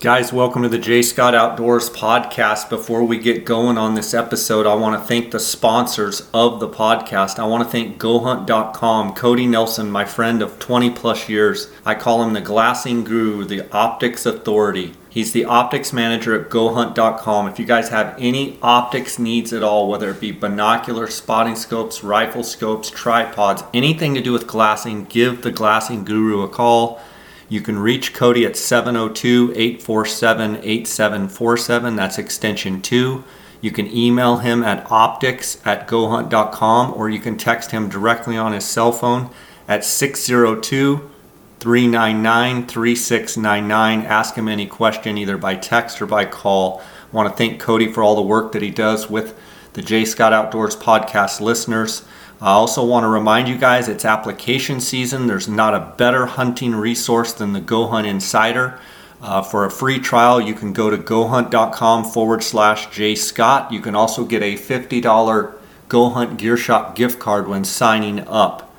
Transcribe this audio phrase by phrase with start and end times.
[0.00, 2.70] Guys, welcome to the J Scott Outdoors podcast.
[2.70, 6.70] Before we get going on this episode, I want to thank the sponsors of the
[6.70, 7.38] podcast.
[7.38, 11.70] I want to thank GoHunt.com, Cody Nelson, my friend of 20 plus years.
[11.84, 14.94] I call him the glassing guru, the optics authority.
[15.10, 17.48] He's the optics manager at GoHunt.com.
[17.48, 22.02] If you guys have any optics needs at all, whether it be binocular, spotting scopes,
[22.02, 27.02] rifle scopes, tripods, anything to do with glassing, give the glassing guru a call.
[27.50, 31.96] You can reach Cody at 702 847 8747.
[31.96, 33.24] That's extension 2.
[33.60, 38.52] You can email him at optics at gohunt.com or you can text him directly on
[38.52, 39.30] his cell phone
[39.66, 41.10] at 602
[41.58, 44.06] 399 3699.
[44.06, 46.80] Ask him any question either by text or by call.
[47.12, 49.36] I want to thank Cody for all the work that he does with
[49.72, 52.04] the J Scott Outdoors podcast listeners.
[52.42, 55.26] I also want to remind you guys it's application season.
[55.26, 58.80] There's not a better hunting resource than the Go Hunt Insider.
[59.20, 63.70] Uh, for a free trial, you can go to gohunt.com forward slash jscott.
[63.70, 65.54] You can also get a $50
[65.88, 68.74] Go Hunt Gear Shop gift card when signing up.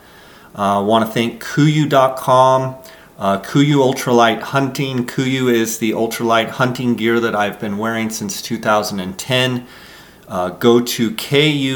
[0.55, 2.75] I uh, want to thank KUIU.com.
[3.19, 5.05] Uh, KUIU Ultralight Hunting.
[5.05, 9.67] KUIU is the ultralight hunting gear that I've been wearing since 2010.
[10.31, 11.73] Uh, go to kuiu.com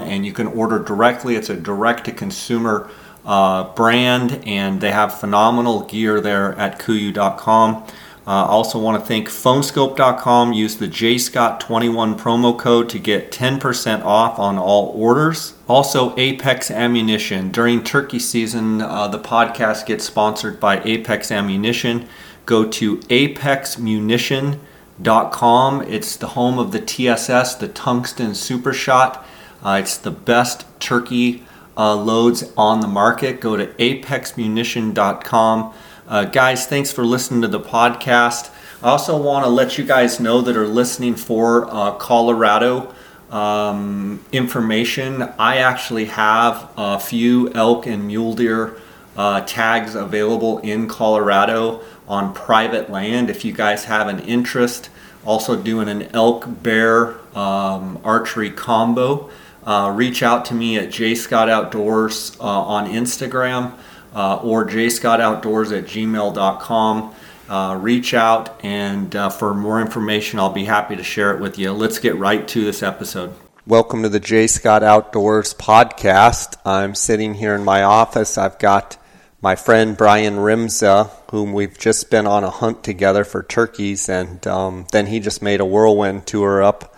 [0.00, 1.36] and you can order directly.
[1.36, 2.90] It's a direct to consumer
[3.24, 7.86] uh, brand and they have phenomenal gear there at kuiu.com.
[8.26, 10.52] I uh, also want to thank phoneskope.com.
[10.52, 15.54] Use the JScott21 promo code to get 10% off on all orders.
[15.68, 17.52] Also, Apex Ammunition.
[17.52, 22.08] During turkey season, uh, the podcast gets sponsored by Apex Ammunition.
[22.44, 24.58] Go to Apex Munition
[25.04, 25.82] com.
[25.82, 29.24] It's the home of the TSS, the Tungsten Super Shot.
[29.62, 31.44] Uh, it's the best turkey
[31.76, 33.40] uh, loads on the market.
[33.40, 35.74] Go to apexmunition.com.
[36.06, 38.50] Uh, guys, thanks for listening to the podcast.
[38.82, 42.94] I also want to let you guys know that are listening for uh, Colorado
[43.30, 45.22] um, information.
[45.38, 48.76] I actually have a few elk and mule deer
[49.16, 54.88] uh, tags available in Colorado on private land if you guys have an interest.
[55.24, 59.30] Also, doing an elk bear um, archery combo.
[59.64, 63.74] Uh, reach out to me at jscottoutdoors uh, on Instagram
[64.14, 67.14] uh, or jscottoutdoors at gmail.com.
[67.48, 71.58] Uh, reach out, and uh, for more information, I'll be happy to share it with
[71.58, 71.72] you.
[71.72, 73.34] Let's get right to this episode.
[73.66, 76.56] Welcome to the J Scott Outdoors podcast.
[76.66, 78.36] I'm sitting here in my office.
[78.36, 78.97] I've got
[79.40, 84.44] my friend Brian Rimsza, whom we've just been on a hunt together for turkeys, and
[84.48, 86.96] um, then he just made a whirlwind tour up.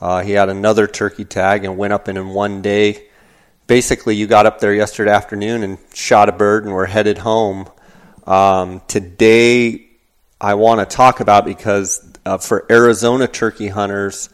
[0.00, 3.04] Uh, he had another turkey tag and went up in, in one day.
[3.66, 7.68] Basically, you got up there yesterday afternoon and shot a bird, and we're headed home.
[8.26, 9.86] Um, today,
[10.40, 14.30] I want to talk about because uh, for Arizona turkey hunters,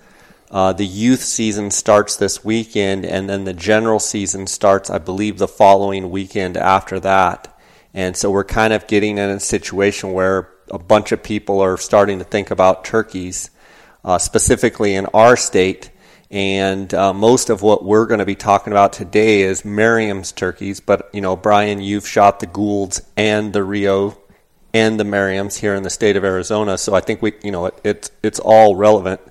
[0.50, 5.38] uh, the youth season starts this weekend, and then the general season starts, I believe,
[5.38, 7.54] the following weekend after that.
[7.92, 11.76] And so we're kind of getting in a situation where a bunch of people are
[11.76, 13.50] starting to think about turkeys,
[14.04, 15.90] uh, specifically in our state.
[16.30, 20.80] And uh, most of what we're going to be talking about today is Merriam's turkeys.
[20.80, 24.18] But, you know, Brian, you've shot the Goulds and the Rio
[24.74, 26.76] and the Merriams here in the state of Arizona.
[26.76, 29.22] So I think we, you know, it, it's, it's all relevant.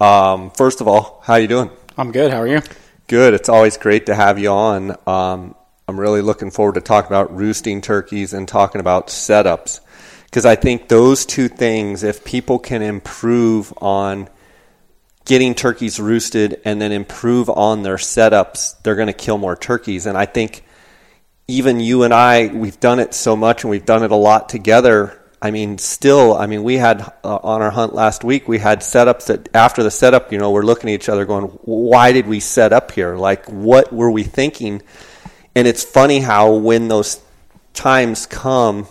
[0.00, 1.70] Um, first of all, how are you doing?
[1.96, 2.30] I'm good.
[2.30, 2.62] How are you?
[3.08, 3.34] Good.
[3.34, 4.96] It's always great to have you on.
[5.06, 5.54] Um,
[5.88, 9.80] I'm really looking forward to talking about roosting turkeys and talking about setups
[10.26, 14.28] because I think those two things, if people can improve on
[15.24, 20.06] getting turkeys roosted and then improve on their setups, they're going to kill more turkeys.
[20.06, 20.64] And I think
[21.48, 24.48] even you and I, we've done it so much and we've done it a lot
[24.48, 28.58] together I mean, still, I mean, we had uh, on our hunt last week, we
[28.58, 32.12] had setups that after the setup, you know, we're looking at each other going, why
[32.12, 33.16] did we set up here?
[33.16, 34.82] Like, what were we thinking?
[35.54, 37.20] And it's funny how when those
[37.72, 38.88] times come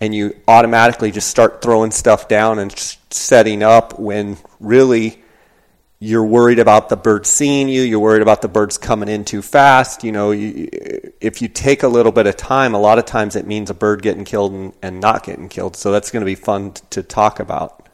[0.00, 2.72] and you automatically just start throwing stuff down and
[3.10, 5.21] setting up when really
[6.02, 7.82] you're worried about the bird seeing you.
[7.82, 10.02] You're worried about the birds coming in too fast.
[10.02, 10.68] You know, you,
[11.20, 13.74] if you take a little bit of time, a lot of times it means a
[13.74, 15.76] bird getting killed and, and not getting killed.
[15.76, 17.88] So that's going to be fun t- to talk about.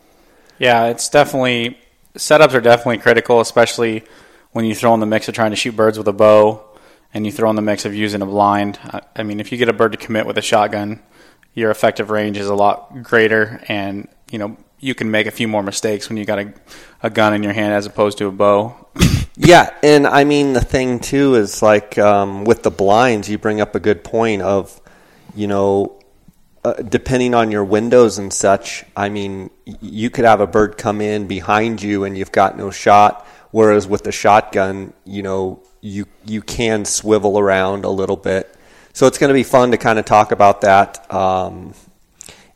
[0.59, 1.77] Yeah, it's definitely
[2.15, 4.05] setups are definitely critical, especially
[4.53, 6.65] when you throw in the mix of trying to shoot birds with a bow
[7.13, 8.79] and you throw in the mix of using a blind.
[8.85, 11.03] I, I mean, if you get a bird to commit with a shotgun,
[11.53, 15.47] your effective range is a lot greater, and you know you can make a few
[15.47, 16.55] more mistakes when you got a,
[17.03, 18.89] a gun in your hand as opposed to a bow.
[19.37, 23.61] yeah, and I mean the thing too is like um, with the blinds, you bring
[23.61, 24.81] up a good point of,
[25.35, 25.99] you know,
[26.65, 29.51] uh, depending on your windows and such, I mean,
[29.81, 33.27] you could have a bird come in behind you and you've got no shot.
[33.51, 38.55] Whereas with the shotgun, you know, you you can swivel around a little bit.
[38.93, 41.13] So it's going to be fun to kind of talk about that.
[41.15, 41.73] Um,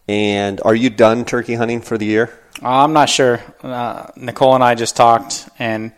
[0.09, 2.42] and are you done turkey hunting for the year?
[2.61, 3.41] I'm not sure.
[3.63, 5.93] Uh, Nicole and I just talked, and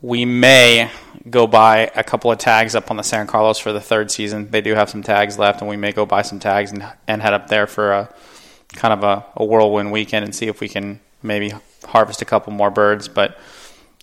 [0.00, 0.90] we may
[1.28, 4.50] go buy a couple of tags up on the San Carlos for the third season.
[4.50, 7.22] They do have some tags left, and we may go buy some tags and, and
[7.22, 8.14] head up there for a
[8.72, 11.52] kind of a, a whirlwind weekend and see if we can maybe
[11.84, 13.06] harvest a couple more birds.
[13.08, 13.38] But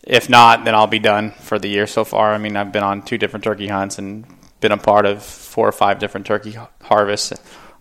[0.03, 2.33] if not, then I'll be done for the year so far.
[2.33, 4.25] I mean, I've been on two different turkey hunts and
[4.62, 7.33] been a part of four or five different turkey harvests,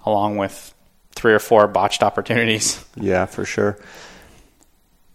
[0.05, 0.75] along with
[1.19, 2.85] three or four botched opportunities.
[2.97, 3.77] Yeah, for sure.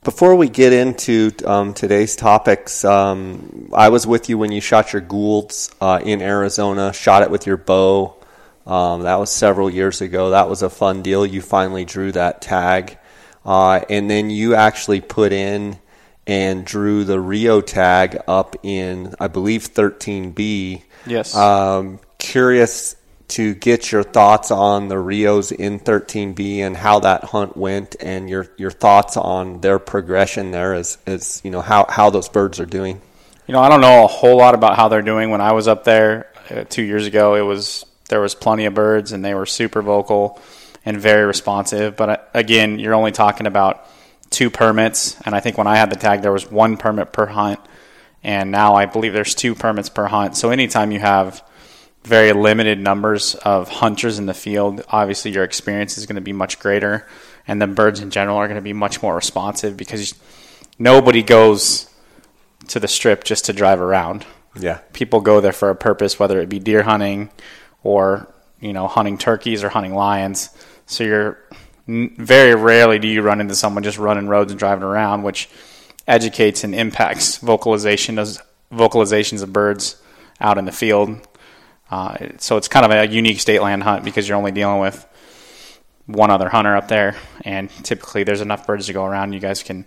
[0.04, 4.92] Before we get into um, today's topics, um, I was with you when you shot
[4.92, 8.18] your Goulds uh, in Arizona, shot it with your bow.
[8.68, 10.32] Um, that was several years ago.
[10.32, 11.26] That was a fun deal.
[11.26, 12.98] You finally drew that tag.
[13.46, 15.80] Uh, and then you actually put in
[16.28, 20.84] and drew the Rio tag up in, I believe, 13B.
[21.06, 21.34] Yes.
[21.36, 22.96] Um, curious
[23.34, 28.30] to get your thoughts on the Rios in 13B and how that hunt went, and
[28.30, 32.60] your your thoughts on their progression there, as as you know how how those birds
[32.60, 33.02] are doing.
[33.48, 35.32] You know, I don't know a whole lot about how they're doing.
[35.32, 38.76] When I was up there uh, two years ago, it was there was plenty of
[38.76, 40.40] birds, and they were super vocal
[40.86, 41.96] and very responsive.
[41.96, 43.88] But uh, again, you're only talking about
[44.30, 47.26] two permits, and I think when I had the tag, there was one permit per
[47.26, 47.60] hunt,
[48.24, 50.38] and now I believe there's two permits per hunt.
[50.38, 51.44] So anytime you have
[52.04, 56.34] very limited numbers of hunters in the field, obviously your experience is going to be
[56.34, 57.08] much greater,
[57.48, 60.14] and the birds in general are going to be much more responsive because
[60.78, 61.90] nobody goes
[62.68, 64.26] to the strip just to drive around.
[64.56, 67.32] Yeah, people go there for a purpose, whether it be deer hunting
[67.84, 68.28] or
[68.60, 70.50] you know hunting turkeys or hunting lions.
[70.86, 71.40] So you're
[71.88, 75.50] very rarely do you run into someone just running roads and driving around, which
[76.08, 78.42] educates and impacts vocalization as
[78.72, 80.02] vocalizations of birds
[80.40, 81.26] out in the field
[81.90, 85.08] uh, so it's kind of a unique state land hunt because you're only dealing with
[86.06, 89.34] one other hunter up there, and typically there's enough birds to go around.
[89.34, 89.86] You guys can,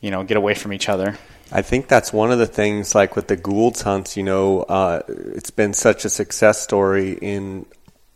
[0.00, 1.16] you know, get away from each other.
[1.50, 4.16] I think that's one of the things, like with the Gould's hunts.
[4.16, 7.66] You know, uh, it's been such a success story in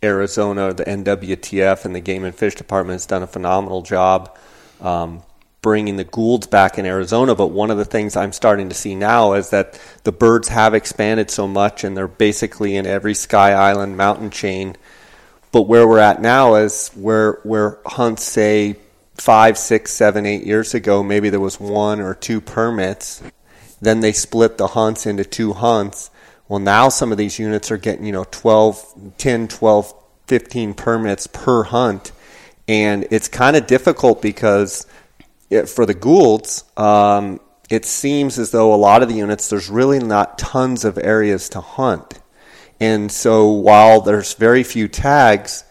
[0.03, 0.73] Arizona.
[0.73, 4.37] The NWTF and the Game and Fish Department has done a phenomenal job.
[4.81, 5.23] Um,
[5.67, 7.35] bringing the Goulds back in Arizona.
[7.35, 10.75] But one of the things I'm starting to see now is that the birds have
[10.75, 14.77] expanded so much and they're basically in every Sky Island mountain chain.
[15.51, 18.77] But where we're at now is where where hunts say
[19.17, 23.21] five, six, seven, eight years ago, maybe there was one or two permits.
[23.81, 26.13] Then they split the hunts into two hunts.
[26.47, 29.95] Well, now some of these units are getting, you know, 12, 10, 12,
[30.29, 32.13] 15 permits per hunt.
[32.69, 34.87] And it's kind of difficult because
[35.51, 39.69] it, for the Goulds, um, it seems as though a lot of the units, there's
[39.69, 42.21] really not tons of areas to hunt.
[42.81, 45.65] And so while there's very few tags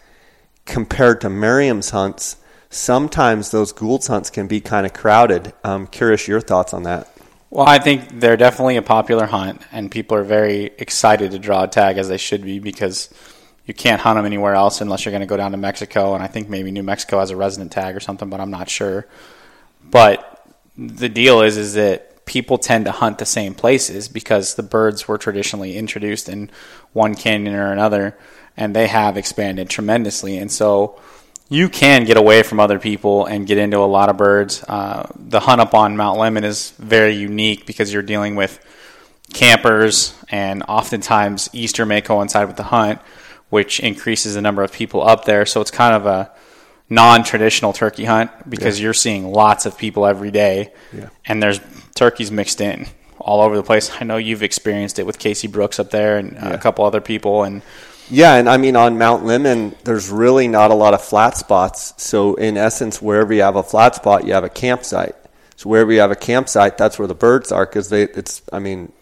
[0.64, 2.36] compared to Merriam's hunts,
[2.68, 5.52] sometimes those Gould's hunts can be kind of crowded.
[5.64, 7.10] I'm curious your thoughts on that.
[7.48, 11.62] Well, I think they're definitely a popular hunt, and people are very excited to draw
[11.62, 13.08] a tag as they should be because
[13.64, 16.14] you can't hunt them anywhere else unless you're going to go down to Mexico.
[16.14, 18.68] And I think maybe New Mexico has a resident tag or something, but I'm not
[18.68, 19.06] sure.
[19.90, 20.44] But
[20.76, 25.06] the deal is is that people tend to hunt the same places because the birds
[25.06, 26.50] were traditionally introduced in
[26.92, 28.16] one canyon or another
[28.56, 30.36] and they have expanded tremendously.
[30.36, 30.98] And so
[31.48, 34.64] you can get away from other people and get into a lot of birds.
[34.66, 38.58] Uh, the hunt up on mount lemmon is very unique because you're dealing with
[39.32, 43.00] campers and oftentimes easter may coincide with the hunt
[43.48, 45.46] which increases the number of people up there.
[45.46, 46.32] So it's kind of a
[46.88, 48.84] non-traditional turkey hunt because yeah.
[48.84, 51.08] you're seeing lots of people every day, yeah.
[51.26, 51.60] and there's
[51.94, 52.86] turkeys mixed in
[53.18, 53.90] all over the place.
[54.00, 56.50] I know you've experienced it with Casey Brooks up there and yeah.
[56.50, 57.62] a couple other people, and
[58.08, 61.94] yeah, and I mean on Mount Lemmon, there's really not a lot of flat spots.
[61.96, 65.16] So in essence, wherever you have a flat spot, you have a campsite.
[65.56, 68.60] So wherever you have a campsite, that's where the birds are because they it's I
[68.60, 68.92] mean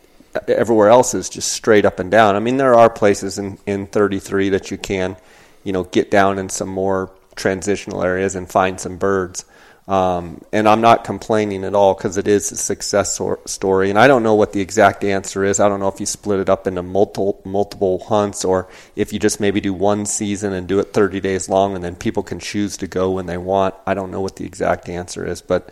[0.48, 2.34] everywhere else is just straight up and down.
[2.34, 5.16] I mean there are places in in 33 that you can
[5.64, 9.44] you know get down in some more transitional areas and find some birds.
[9.86, 13.90] Um, and I'm not complaining at all because it is a success story.
[13.90, 15.60] And I don't know what the exact answer is.
[15.60, 19.18] I don't know if you split it up into multiple multiple hunts or if you
[19.18, 22.38] just maybe do one season and do it 30 days long, and then people can
[22.38, 23.74] choose to go when they want.
[23.86, 25.70] I don't know what the exact answer is, but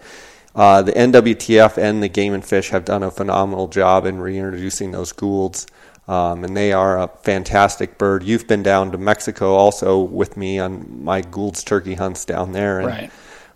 [0.54, 4.92] uh, the NWTF and the Game and Fish have done a phenomenal job in reintroducing
[4.92, 5.66] those Goulds.
[6.08, 8.24] Um, and they are a fantastic bird.
[8.24, 12.80] You've been down to Mexico also with me on my Gould's turkey hunts down there.
[12.80, 13.10] And, Right.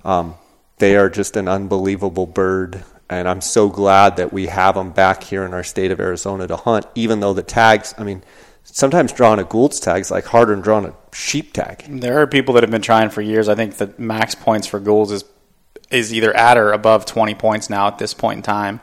[0.04, 0.34] Um,
[0.78, 2.84] they are just an unbelievable bird.
[3.08, 6.46] And I'm so glad that we have them back here in our state of Arizona
[6.46, 8.22] to hunt, even though the tags, I mean,
[8.64, 11.84] sometimes drawing a Gould's tag is like harder than drawing a sheep tag.
[11.88, 13.48] There are people that have been trying for years.
[13.48, 15.24] I think the max points for Goulds is
[15.88, 18.80] is either at or above 20 points now at this point in time.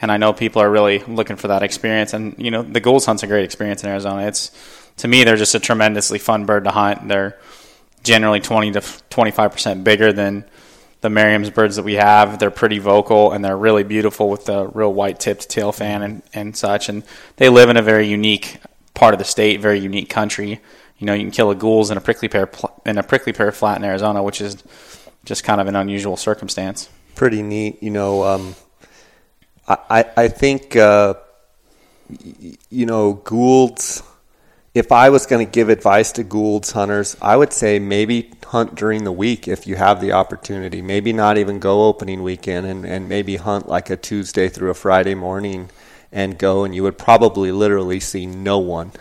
[0.00, 2.12] And I know people are really looking for that experience.
[2.12, 4.26] And you know, the Goulds hunt's a great experience in Arizona.
[4.26, 4.50] It's
[4.98, 7.08] to me, they're just a tremendously fun bird to hunt.
[7.08, 7.38] They're
[8.02, 10.44] generally 20 to 25 percent bigger than
[11.00, 12.38] the Merriam's birds that we have.
[12.38, 16.22] They're pretty vocal and they're really beautiful with the real white tipped tail fan and,
[16.32, 16.88] and such.
[16.88, 17.02] And
[17.36, 18.58] they live in a very unique
[18.94, 20.60] part of the state, very unique country.
[20.98, 23.32] You know, you can kill a Goulds in a prickly pear pl- in a prickly
[23.32, 24.62] pear flat in Arizona, which is
[25.24, 26.88] just kind of an unusual circumstance.
[27.14, 27.82] pretty neat.
[27.82, 28.54] You know, um,
[29.68, 31.14] I, I think uh,
[32.70, 34.02] you know Gould's.
[34.74, 38.74] If I was going to give advice to Gould's hunters, I would say maybe hunt
[38.74, 40.82] during the week if you have the opportunity.
[40.82, 44.74] Maybe not even go opening weekend and, and maybe hunt like a Tuesday through a
[44.74, 45.70] Friday morning
[46.12, 48.92] and go, and you would probably literally see no one.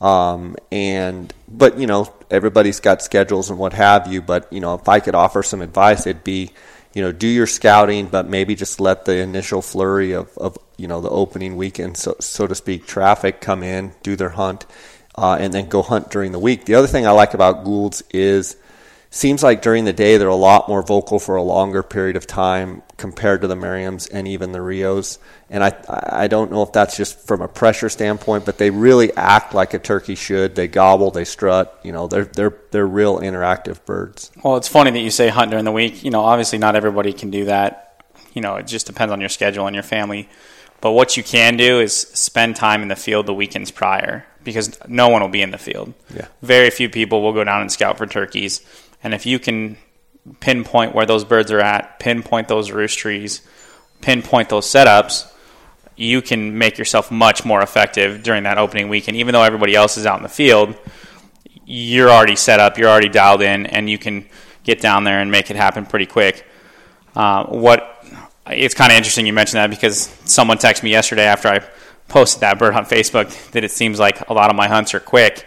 [0.00, 4.22] Um, and but you know everybody's got schedules and what have you.
[4.22, 6.52] But you know if I could offer some advice, it'd be
[6.96, 10.88] you know do your scouting, but maybe just let the initial flurry of, of you
[10.88, 14.64] know the opening weekend, so so to speak, traffic come in, do their hunt,
[15.14, 16.64] uh, and then go hunt during the week.
[16.64, 18.56] The other thing I like about Gould's is
[19.16, 22.26] seems like during the day they're a lot more vocal for a longer period of
[22.26, 25.18] time compared to the Merriams and even the Rios.
[25.50, 29.14] And I I don't know if that's just from a pressure standpoint, but they really
[29.16, 30.54] act like a turkey should.
[30.54, 31.78] They gobble, they strut.
[31.82, 34.30] You know, they're they're they're real interactive birds.
[34.42, 36.04] Well, it's funny that you say hunt during the week.
[36.04, 38.04] You know, obviously not everybody can do that.
[38.34, 40.28] You know, it just depends on your schedule and your family.
[40.80, 44.78] But what you can do is spend time in the field the weekends prior because
[44.88, 45.92] no one will be in the field.
[46.14, 46.28] Yeah.
[46.42, 48.60] Very few people will go down and scout for turkeys.
[49.02, 49.76] And if you can
[50.40, 53.42] pinpoint where those birds are at, pinpoint those roost trees,
[54.00, 55.30] pinpoint those setups,
[55.96, 59.16] you can make yourself much more effective during that opening weekend.
[59.16, 60.76] Even though everybody else is out in the field,
[61.64, 64.26] you're already set up, you're already dialed in, and you can
[64.62, 66.46] get down there and make it happen pretty quick.
[67.14, 68.04] Uh, what
[68.48, 71.60] it's kind of interesting you mentioned that because someone texted me yesterday after I
[72.08, 75.00] posted that bird hunt Facebook that it seems like a lot of my hunts are
[75.00, 75.46] quick,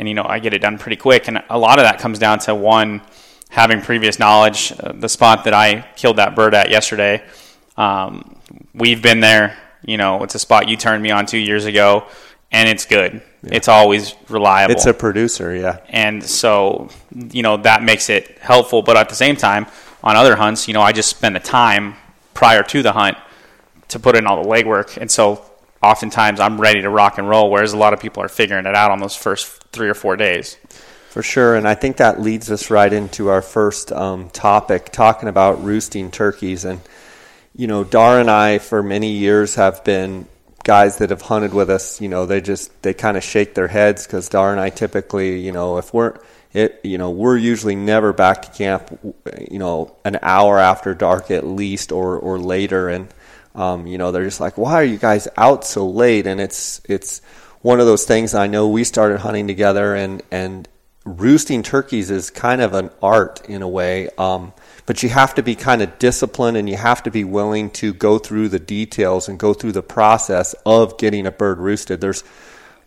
[0.00, 2.18] and you know I get it done pretty quick, and a lot of that comes
[2.18, 3.02] down to one
[3.50, 4.72] having previous knowledge.
[4.72, 7.22] Uh, the spot that I killed that bird at yesterday,
[7.76, 8.36] um,
[8.74, 9.56] we've been there.
[9.84, 12.06] You know, it's a spot you turned me on two years ago,
[12.50, 13.22] and it's good.
[13.42, 15.78] It's always reliable It's a producer, yeah.
[15.88, 16.88] and so
[17.32, 19.66] you know that makes it helpful but at the same time
[20.02, 21.94] on other hunts you know i just spend the time
[22.34, 23.18] prior to the hunt
[23.88, 25.44] to put in all the legwork and so
[25.82, 28.74] oftentimes i'm ready to rock and roll whereas a lot of people are figuring it
[28.74, 30.56] out on those first three or four days
[31.10, 35.28] For sure, and I think that leads us right into our first um, topic, talking
[35.28, 36.64] about roosting turkeys.
[36.64, 36.80] And
[37.52, 40.28] you know, Dar and I, for many years, have been
[40.62, 42.00] guys that have hunted with us.
[42.00, 45.40] You know, they just they kind of shake their heads because Dar and I typically,
[45.40, 46.16] you know, if we're
[46.52, 48.96] it, you know, we're usually never back to camp,
[49.50, 53.08] you know, an hour after dark at least, or or later, and
[53.54, 56.26] um, you know, they're just like, why are you guys out so late?
[56.26, 57.20] And it's it's
[57.62, 58.34] one of those things.
[58.34, 60.68] I know we started hunting together, and and
[61.04, 64.08] roosting turkeys is kind of an art in a way.
[64.18, 64.52] Um,
[64.86, 67.94] but you have to be kind of disciplined and you have to be willing to
[67.94, 72.00] go through the details and go through the process of getting a bird roosted.
[72.00, 72.24] There's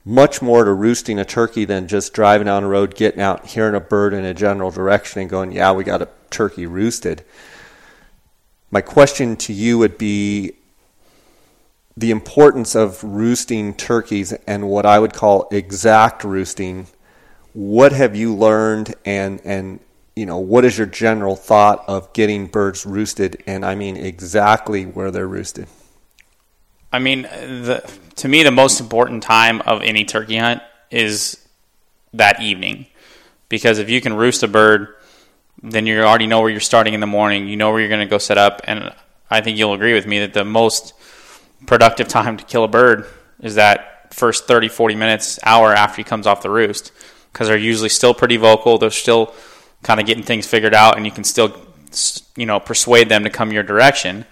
[0.06, 3.76] much more to roosting a turkey than just driving down the road, getting out, hearing
[3.76, 7.24] a bird in a general direction, and going, Yeah, we got a turkey roosted.
[8.74, 10.54] My question to you would be
[11.96, 16.88] the importance of roosting turkeys and what I would call exact roosting.
[17.54, 19.80] What have you learned and and
[20.16, 23.44] you know what is your general thought of getting birds roosted?
[23.46, 25.68] And i mean exactly where they're roosted.
[26.92, 31.48] I mean the, to me the most important time of any turkey hunt is
[32.12, 32.88] that evening.
[33.50, 34.96] Because if you can roost a bird
[35.64, 38.06] then you already know where you're starting in the morning you know where you're going
[38.06, 38.94] to go set up and
[39.30, 40.94] i think you'll agree with me that the most
[41.66, 43.08] productive time to kill a bird
[43.40, 46.92] is that first 30 40 minutes hour after he comes off the roost
[47.34, 48.78] because they're usually still pretty vocal.
[48.78, 49.34] They're still
[49.82, 51.58] kind of getting things figured out, and you can still,
[52.38, 54.26] you know, persuade them to come your direction.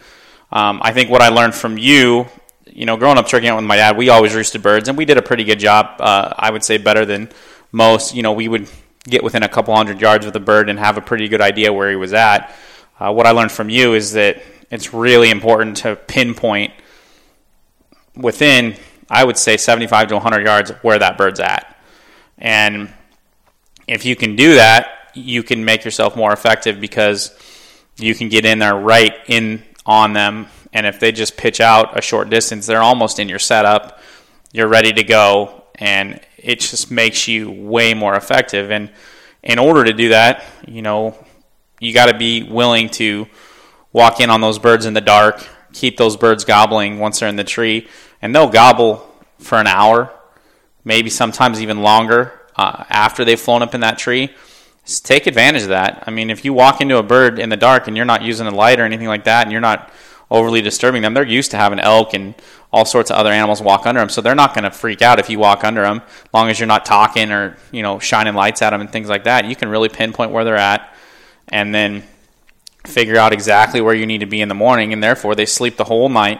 [0.52, 2.28] Um, I think what I learned from you,
[2.68, 5.06] you know, growing up turkey hunting with my dad, we always roosted birds, and we
[5.06, 6.00] did a pretty good job.
[6.00, 7.30] Uh, I would say better than
[7.72, 8.14] most.
[8.14, 8.70] You know, we would
[9.05, 11.74] get within a couple hundred yards of the bird and have a pretty good idea
[11.74, 12.55] where he was at.
[13.00, 16.74] Uh, what I learned from you is that it's really important to pinpoint
[18.15, 18.75] within
[19.12, 21.77] I would say 75 to 100 yards where that bird's at.
[22.38, 22.93] And
[23.86, 27.38] if you can do that, you can make yourself more effective because
[27.98, 30.48] you can get in there right in on them.
[30.72, 34.00] And if they just pitch out a short distance, they're almost in your setup.
[34.53, 38.72] You're ready to go, and it just makes you way more effective.
[38.72, 38.92] And
[39.44, 41.16] in order to do that, you know,
[41.80, 43.28] you got to be willing to
[43.94, 47.36] walk in on those birds in the dark, keep those birds gobbling once they're in
[47.36, 47.88] the tree,
[48.22, 49.08] and they'll gobble
[49.40, 50.14] for an hour,
[50.84, 54.30] maybe sometimes even longer uh, after they've flown up in that tree.
[54.86, 56.04] Just take advantage of that.
[56.08, 58.48] I mean, if you walk into a bird in the dark and you're not using
[58.48, 59.92] a light or anything like that, and you're not
[60.32, 62.34] overly disturbing them, they're used to having elk and
[62.74, 65.20] all sorts of other animals walk under them, so they're not going to freak out
[65.20, 66.02] if you walk under them,
[66.34, 69.26] long as you're not talking or you know shining lights at them and things like
[69.26, 69.46] that.
[69.46, 70.96] You can really pinpoint where they're at,
[71.50, 72.04] and then
[72.86, 75.76] figure out exactly where you need to be in the morning, and therefore they sleep
[75.76, 76.40] the whole night,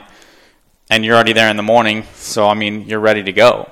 [0.89, 2.05] and you're already there in the morning.
[2.15, 3.69] So I mean, you're ready to go.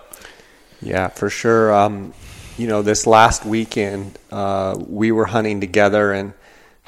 [0.81, 1.73] Yeah, for sure.
[1.73, 2.13] Um,
[2.57, 6.33] you know, this last weekend uh, we were hunting together, and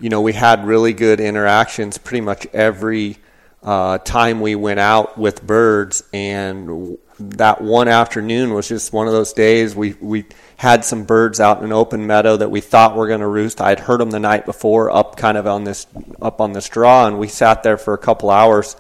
[0.02, 3.18] you know we had really good interactions pretty much every
[3.64, 6.04] uh, time we went out with birds.
[6.14, 10.26] And that one afternoon was just one of those days we we
[10.58, 13.62] had some birds out in an open meadow that we thought were going to roost.
[13.62, 15.88] I'd heard them the night before up kind of on this
[16.22, 18.76] up on the straw, and we sat there for a couple hours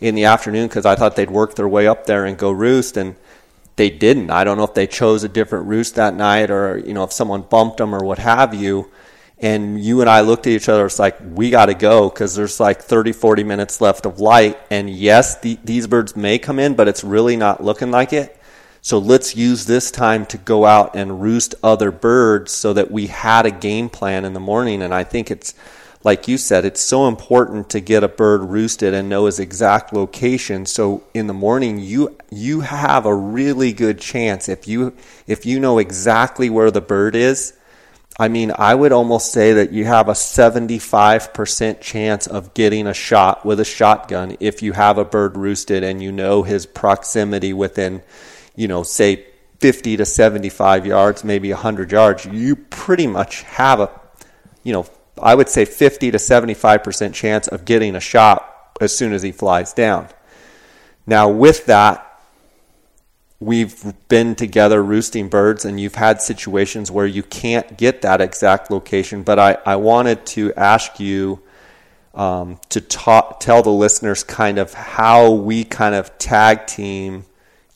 [0.00, 2.98] in the afternoon because I thought they'd work their way up there and go roost
[2.98, 3.16] and
[3.76, 4.30] they didn't.
[4.30, 7.12] I don't know if they chose a different roost that night or, you know, if
[7.12, 8.90] someone bumped them or what have you.
[9.38, 10.86] And you and I looked at each other.
[10.86, 14.58] It's like, we got to go because there's like 30, 40 minutes left of light.
[14.70, 18.40] And yes, the, these birds may come in, but it's really not looking like it.
[18.80, 23.08] So let's use this time to go out and roost other birds so that we
[23.08, 24.80] had a game plan in the morning.
[24.80, 25.54] And I think it's,
[26.06, 29.92] like you said, it's so important to get a bird roosted and know his exact
[29.92, 30.64] location.
[30.64, 34.94] So in the morning, you you have a really good chance if you
[35.26, 37.54] if you know exactly where the bird is.
[38.18, 42.94] I mean, I would almost say that you have a 75% chance of getting a
[42.94, 47.52] shot with a shotgun if you have a bird roosted and you know his proximity
[47.52, 48.02] within,
[48.54, 49.26] you know, say
[49.60, 52.24] 50 to 75 yards, maybe 100 yards.
[52.24, 53.90] You pretty much have a,
[54.62, 54.86] you know,
[55.20, 59.32] I would say 50 to 75% chance of getting a shot as soon as he
[59.32, 60.08] flies down.
[61.06, 62.05] Now, with that,
[63.38, 68.70] we've been together roosting birds, and you've had situations where you can't get that exact
[68.70, 69.22] location.
[69.22, 71.40] But I, I wanted to ask you
[72.14, 77.24] um, to tell the listeners kind of how we kind of tag team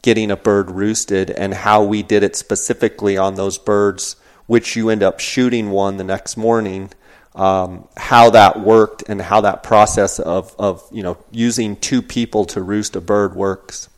[0.03, 4.88] getting a bird roosted and how we did it specifically on those birds, which you
[4.88, 6.90] end up shooting one the next morning
[7.35, 12.44] um, how that worked and how that process of, of you know using two people
[12.46, 13.88] to roost a bird works.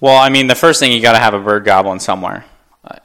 [0.00, 2.44] Well, I mean, the first thing you got to have a bird gobbling somewhere,
[2.84, 2.96] uh,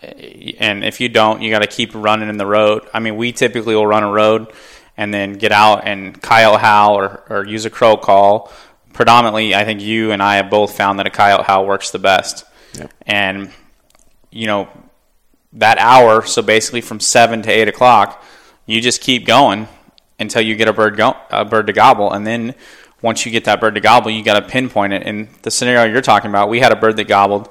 [0.59, 2.87] and if you don't, you got to keep running in the road.
[2.93, 4.51] I mean, we typically will run a road
[4.95, 8.51] and then get out and coyote howl or, or use a crow call.
[8.93, 11.99] Predominantly, I think you and I have both found that a coyote howl works the
[11.99, 12.45] best.
[12.75, 12.93] Yep.
[13.07, 13.51] And
[14.29, 14.69] you know
[15.53, 18.23] that hour, so basically from seven to eight o'clock
[18.65, 19.67] you just keep going
[20.19, 22.55] until you get a bird go- a bird to gobble, and then
[23.03, 25.03] once you get that bird to gobble, you got to pinpoint it.
[25.03, 27.49] In the scenario you're talking about, we had a bird that gobbled,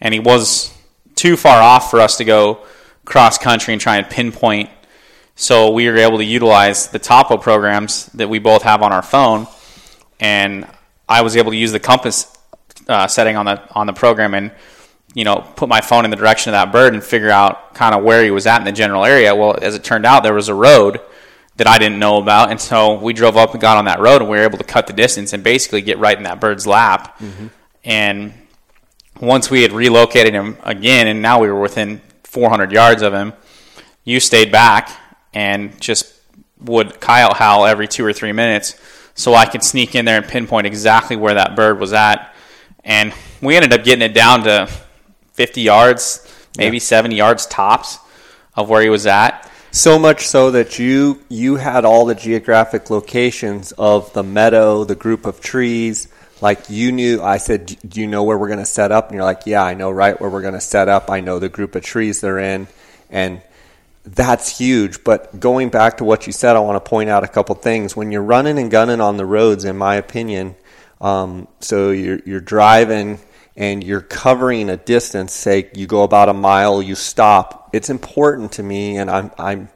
[0.00, 0.76] and he was
[1.14, 2.66] too far off for us to go
[3.04, 4.68] cross country and try and pinpoint.
[5.36, 9.00] So we were able to utilize the topo programs that we both have on our
[9.00, 9.46] phone,
[10.18, 10.66] and
[11.08, 12.26] I was able to use the compass
[12.88, 14.50] uh, setting on the on the program and
[15.14, 17.94] you know, put my phone in the direction of that bird and figure out kind
[17.94, 19.34] of where he was at in the general area.
[19.34, 21.00] Well, as it turned out, there was a road
[21.56, 24.22] that I didn't know about, and so we drove up and got on that road,
[24.22, 26.66] and we were able to cut the distance and basically get right in that bird's
[26.66, 27.18] lap.
[27.18, 27.46] Mm-hmm.
[27.84, 28.32] And
[29.20, 33.34] once we had relocated him again, and now we were within 400 yards of him,
[34.04, 34.90] you stayed back
[35.34, 36.14] and just
[36.60, 38.80] would coyote howl every two or three minutes,
[39.14, 42.34] so I could sneak in there and pinpoint exactly where that bird was at.
[42.84, 44.68] And we ended up getting it down to
[45.34, 46.82] 50 yards, maybe yeah.
[46.82, 47.98] 70 yards tops
[48.54, 49.49] of where he was at.
[49.72, 54.96] So much so that you you had all the geographic locations of the meadow, the
[54.96, 56.08] group of trees.
[56.40, 59.14] Like you knew, I said, "Do you know where we're going to set up?" And
[59.14, 61.08] you're like, "Yeah, I know right where we're going to set up.
[61.08, 62.66] I know the group of trees they're in."
[63.10, 63.42] And
[64.02, 65.04] that's huge.
[65.04, 67.94] But going back to what you said, I want to point out a couple things.
[67.94, 70.56] When you're running and gunning on the roads, in my opinion,
[71.00, 73.20] um, so you're you're driving
[73.56, 78.52] and you're covering a distance, say you go about a mile, you stop, it's important
[78.52, 79.68] to me, and I'm I'm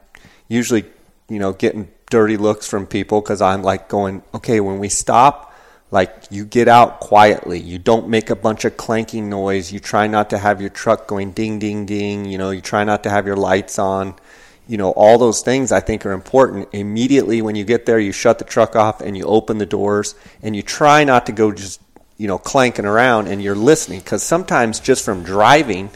[0.47, 0.85] usually
[1.29, 5.53] you know getting dirty looks from people because I'm like going, okay, when we stop,
[5.91, 7.59] like you get out quietly.
[7.59, 9.71] You don't make a bunch of clanking noise.
[9.71, 12.25] You try not to have your truck going ding, ding, ding.
[12.25, 14.15] You know, you try not to have your lights on.
[14.67, 16.69] You know, all those things I think are important.
[16.73, 20.15] Immediately when you get there, you shut the truck off and you open the doors
[20.41, 21.79] and you try not to go just,
[22.17, 25.89] you know, clanking around and you're listening because sometimes just from driving,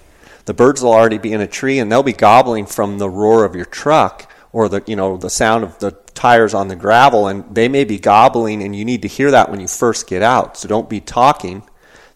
[0.46, 3.46] the birds will already be in a tree and they'll be gobbling from the roar
[3.46, 7.28] of your truck or the, you know, the sound of the tires on the gravel
[7.28, 10.22] and they may be gobbling and you need to hear that when you first get
[10.22, 10.58] out.
[10.58, 11.64] So don't be talking.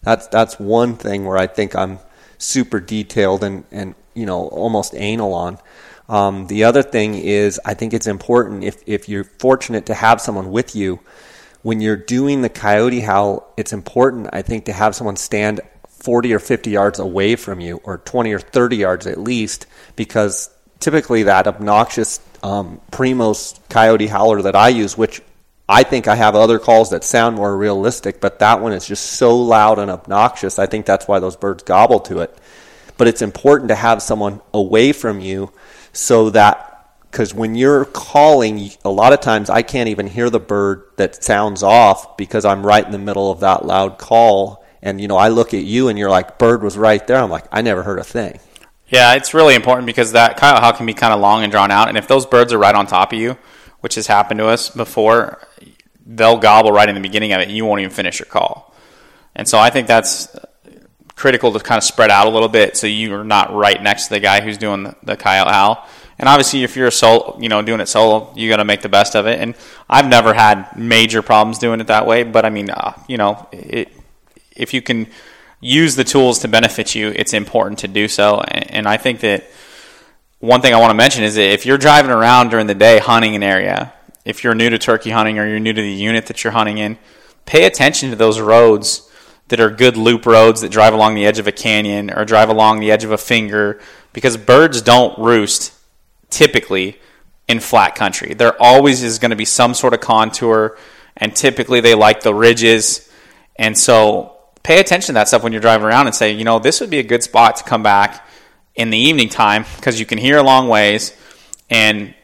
[0.02, 1.98] That's that's one thing where I think I'm
[2.36, 5.58] super detailed and, and you know almost anal on.
[6.08, 10.20] Um, the other thing is I think it's important if, if you're fortunate to have
[10.20, 11.00] someone with you
[11.64, 16.34] when you're doing the coyote howl, it's important I think to have someone stand 40
[16.34, 19.64] or 50 yards away from you or 20 or 30 yards at least
[19.96, 25.22] because typically that obnoxious um, Primos Coyote Howler that I use, which
[25.66, 29.14] I think I have other calls that sound more realistic, but that one is just
[29.14, 30.58] so loud and obnoxious.
[30.58, 32.36] I think that's why those birds gobble to it.
[32.98, 35.50] But it's important to have someone away from you
[35.94, 36.73] so that
[37.14, 41.22] because when you're calling, a lot of times I can't even hear the bird that
[41.22, 44.64] sounds off because I'm right in the middle of that loud call.
[44.82, 47.18] And you know, I look at you and you're like, bird was right there.
[47.18, 48.40] I'm like, I never heard a thing.
[48.88, 51.70] Yeah, it's really important because that coyote howl can be kind of long and drawn
[51.70, 53.38] out, and if those birds are right on top of you,
[53.78, 55.40] which has happened to us before,
[56.04, 58.74] they'll gobble right in the beginning of it, and you won't even finish your call.
[59.36, 60.36] And so I think that's
[61.14, 64.14] critical to kind of spread out a little bit so you're not right next to
[64.14, 65.78] the guy who's doing the, the coyote.
[66.18, 68.82] And obviously, if you're a solo, you know, doing it solo, you got to make
[68.82, 69.40] the best of it.
[69.40, 69.54] And
[69.88, 72.22] I've never had major problems doing it that way.
[72.22, 73.90] But I mean, uh, you know, it,
[74.54, 75.08] if you can
[75.60, 78.40] use the tools to benefit you, it's important to do so.
[78.40, 79.44] And I think that
[80.38, 82.98] one thing I want to mention is that if you're driving around during the day
[82.98, 83.92] hunting an area,
[84.24, 86.78] if you're new to turkey hunting or you're new to the unit that you're hunting
[86.78, 86.98] in,
[87.46, 89.10] pay attention to those roads
[89.48, 92.48] that are good loop roads that drive along the edge of a canyon or drive
[92.48, 93.80] along the edge of a finger
[94.12, 95.72] because birds don't roost
[96.34, 96.98] typically
[97.48, 98.34] in flat country.
[98.34, 100.76] There always is going to be some sort of contour
[101.16, 103.08] and typically they like the ridges.
[103.56, 106.58] And so pay attention to that stuff when you're driving around and say, you know,
[106.58, 108.26] this would be a good spot to come back
[108.74, 111.16] in the evening time because you can hear a long ways
[111.70, 112.14] and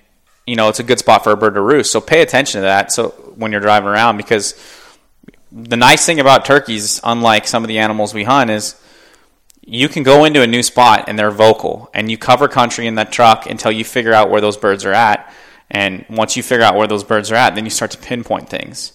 [0.47, 1.93] you know it's a good spot for a bird to roost.
[1.93, 2.91] So pay attention to that.
[2.93, 4.55] So when you're driving around, because
[5.53, 8.81] the nice thing about turkeys, unlike some of the animals we hunt, is
[9.71, 12.97] you can go into a new spot and they're vocal, and you cover country in
[12.97, 15.33] that truck until you figure out where those birds are at.
[15.71, 18.49] And once you figure out where those birds are at, then you start to pinpoint
[18.49, 18.93] things.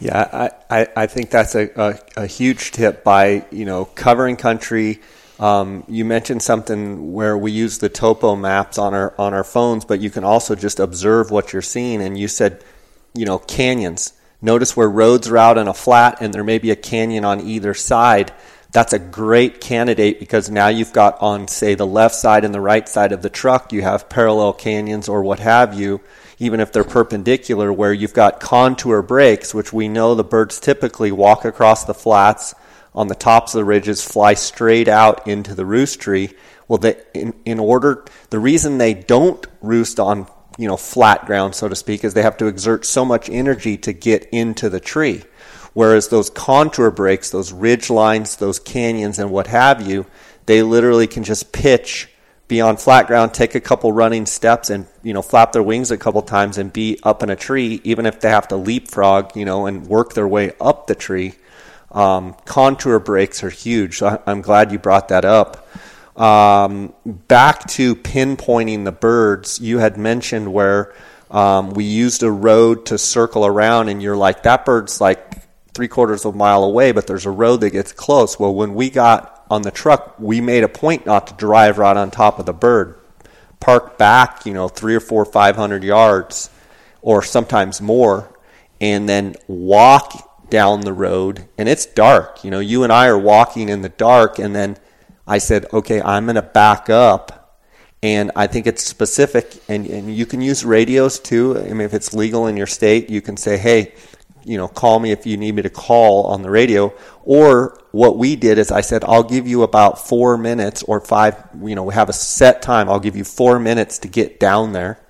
[0.00, 4.36] Yeah, I, I, I think that's a, a, a, huge tip by, you know, covering
[4.36, 5.00] country.
[5.38, 9.84] Um, you mentioned something where we use the topo maps on our on our phones,
[9.84, 12.00] but you can also just observe what you're seeing.
[12.00, 12.64] And you said,
[13.14, 14.14] you know, canyons.
[14.40, 17.40] Notice where roads are out in a flat and there may be a canyon on
[17.40, 18.32] either side.
[18.72, 22.60] That's a great candidate because now you've got on, say, the left side and the
[22.60, 26.00] right side of the truck, you have parallel canyons or what have you
[26.38, 31.10] even if they're perpendicular, where you've got contour breaks, which we know the birds typically
[31.10, 32.54] walk across the flats
[32.94, 36.30] on the tops of the ridges, fly straight out into the roost tree.
[36.68, 36.80] Well,
[37.14, 40.26] in, in order, the reason they don't roost on
[40.58, 43.76] you know flat ground, so to speak, is they have to exert so much energy
[43.78, 45.22] to get into the tree.
[45.76, 50.06] Whereas those contour breaks, those ridge lines, those canyons, and what have you,
[50.46, 52.08] they literally can just pitch
[52.48, 55.90] be on flat ground, take a couple running steps, and you know flap their wings
[55.90, 59.36] a couple times and be up in a tree, even if they have to leapfrog,
[59.36, 61.34] you know, and work their way up the tree.
[61.92, 65.68] Um, contour breaks are huge, so I'm glad you brought that up.
[66.18, 70.94] Um, back to pinpointing the birds, you had mentioned where
[71.30, 75.45] um, we used a road to circle around, and you're like, that bird's like
[75.76, 78.40] three quarters of a mile away, but there's a road that gets close.
[78.40, 81.96] Well, when we got on the truck, we made a point not to drive right
[81.96, 82.98] on top of the bird.
[83.60, 86.50] Park back, you know, three or four, five hundred yards,
[87.02, 88.34] or sometimes more,
[88.80, 91.46] and then walk down the road.
[91.58, 92.42] And it's dark.
[92.42, 94.76] You know, you and I are walking in the dark, and then
[95.26, 97.58] I said, okay, I'm going to back up.
[98.02, 101.58] And I think it's specific, and, and you can use radios too.
[101.58, 103.94] I mean, if it's legal in your state, you can say, hey,
[104.46, 106.94] you know, call me if you need me to call on the radio.
[107.24, 111.36] Or what we did is I said, I'll give you about four minutes or five,
[111.60, 112.88] you know, we have a set time.
[112.88, 115.00] I'll give you four minutes to get down there.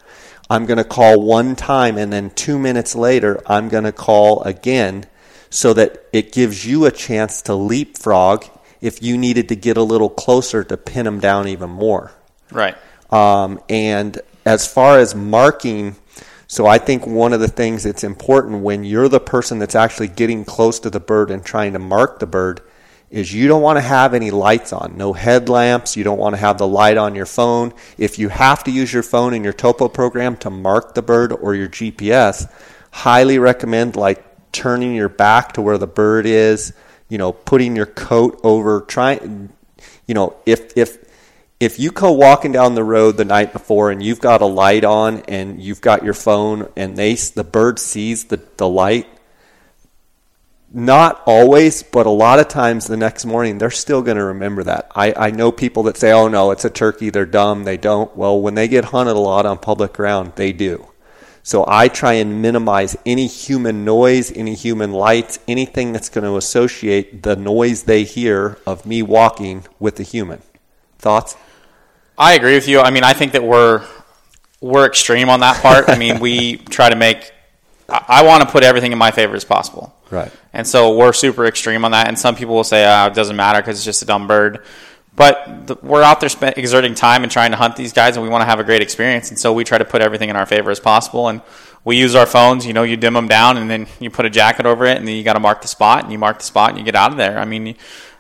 [0.49, 4.43] I'm going to call one time and then two minutes later, I'm going to call
[4.43, 5.05] again
[5.51, 8.47] so that it gives you a chance to leapfrog
[8.81, 12.11] if you needed to get a little closer to pin them down even more.
[12.51, 12.77] Right.
[13.11, 15.97] Um, and as far as marking,
[16.49, 20.09] So I think one of the things that's important when you're the person that's actually
[20.09, 22.61] getting close to the bird and trying to mark the bird
[23.11, 25.97] is you don't want to have any lights on, no headlamps.
[25.97, 27.73] You don't want to have the light on your phone.
[27.99, 31.33] If you have to use your phone in your topo program to mark the bird
[31.33, 32.51] or your GPS,
[32.91, 36.73] highly recommend like turning your back to where the bird is,
[37.09, 39.51] you know, putting your coat over, trying,
[40.07, 41.06] you know, if, if,
[41.59, 44.85] if you go walking down the road the night before and you've got a light
[44.85, 49.07] on and you've got your phone and they the bird sees the, the light
[50.73, 54.63] not always, but a lot of times the next morning they're still going to remember
[54.65, 54.91] that.
[54.95, 58.15] I, I know people that say, oh no, it's a turkey, they're dumb, they don't.
[58.17, 60.89] Well, when they get hunted a lot on public ground, they do.
[61.43, 66.37] So I try and minimize any human noise, any human lights, anything that's going to
[66.37, 70.43] associate the noise they hear of me walking with the human.
[70.99, 71.37] Thoughts?
[72.19, 72.81] I agree with you.
[72.81, 73.87] I mean, I think that we're
[74.61, 75.89] we're extreme on that part.
[75.89, 77.33] I mean, we try to make.
[77.89, 79.95] I, I want to put everything in my favor as possible.
[80.11, 80.33] Right.
[80.53, 82.09] And so we're super extreme on that.
[82.09, 84.65] And some people will say, oh, it doesn't matter because it's just a dumb bird.
[85.15, 88.23] But the, we're out there spend, exerting time and trying to hunt these guys, and
[88.23, 89.31] we want to have a great experience.
[89.31, 91.29] And so we try to put everything in our favor as possible.
[91.29, 91.41] And
[91.85, 92.67] we use our phones.
[92.67, 95.09] You know, you dim them down, and then you put a jacket over it, and
[95.09, 96.95] then you got to mark the spot, and you mark the spot, and you get
[96.95, 97.39] out of there.
[97.39, 97.77] I mean,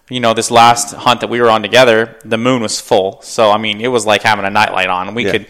[0.08, 3.20] you know, this last hunt that we were on together, the moon was full.
[3.22, 5.14] So I mean, it was like having a nightlight on.
[5.14, 5.32] We yeah.
[5.32, 5.46] could,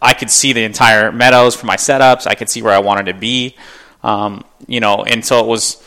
[0.00, 2.26] I could see the entire meadows for my setups.
[2.26, 3.56] I could see where I wanted to be.
[4.02, 5.82] Um, you know, and so it was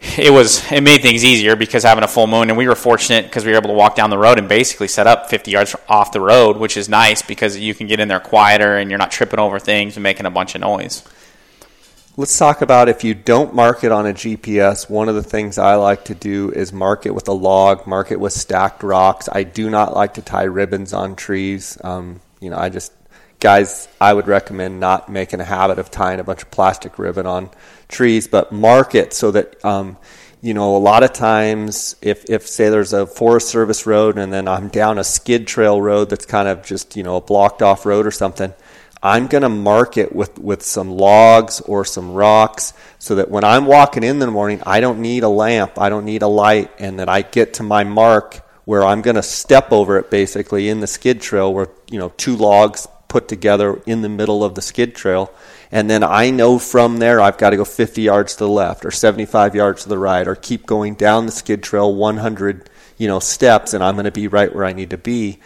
[0.00, 3.24] it was it made things easier because having a full moon and we were fortunate
[3.24, 5.74] because we were able to walk down the road and basically set up 50 yards
[5.88, 8.98] off the road which is nice because you can get in there quieter and you're
[8.98, 11.02] not tripping over things and making a bunch of noise
[12.18, 15.56] let's talk about if you don't mark it on a gps one of the things
[15.56, 19.28] i like to do is mark it with a log mark it with stacked rocks
[19.30, 22.92] i do not like to tie ribbons on trees um, you know i just
[23.38, 27.24] guys i would recommend not making a habit of tying a bunch of plastic ribbon
[27.24, 27.48] on
[27.88, 29.96] trees, but mark it so that um,
[30.40, 34.32] you know a lot of times if if say there's a Forest Service road and
[34.32, 37.62] then I'm down a skid trail road that's kind of just you know a blocked
[37.62, 38.52] off road or something.
[39.02, 43.44] I'm going to mark it with, with some logs or some rocks so that when
[43.44, 46.70] I'm walking in the morning, I don't need a lamp, I don't need a light,
[46.78, 50.68] and that I get to my mark where I'm going to step over it basically
[50.68, 54.54] in the skid trail where, you know, two logs put together in the middle of
[54.54, 55.32] the skid trail
[55.70, 58.84] and then I know from there I've got to go 50 yards to the left
[58.84, 63.08] or 75 yards to the right or keep going down the skid trail 100 you
[63.08, 65.40] know steps and I'm going to be right where I need to be.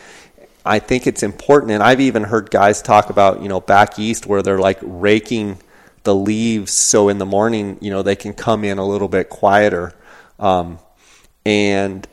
[0.64, 4.26] I think it's important and I've even heard guys talk about, you know, back east
[4.26, 5.58] where they're like raking
[6.04, 9.28] the leaves so in the morning, you know, they can come in a little bit
[9.28, 9.94] quieter.
[10.38, 10.78] Um,
[11.44, 12.06] and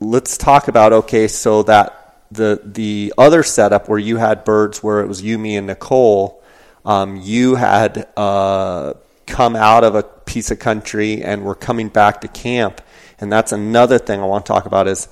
[0.00, 5.00] let's talk about okay, so that the the other setup where you had birds where
[5.00, 6.40] it was you, me, and Nicole
[6.84, 8.94] um, you had uh,
[9.26, 12.80] come out of a piece of country and were coming back to camp.
[13.18, 15.08] And that's another thing I want to talk about is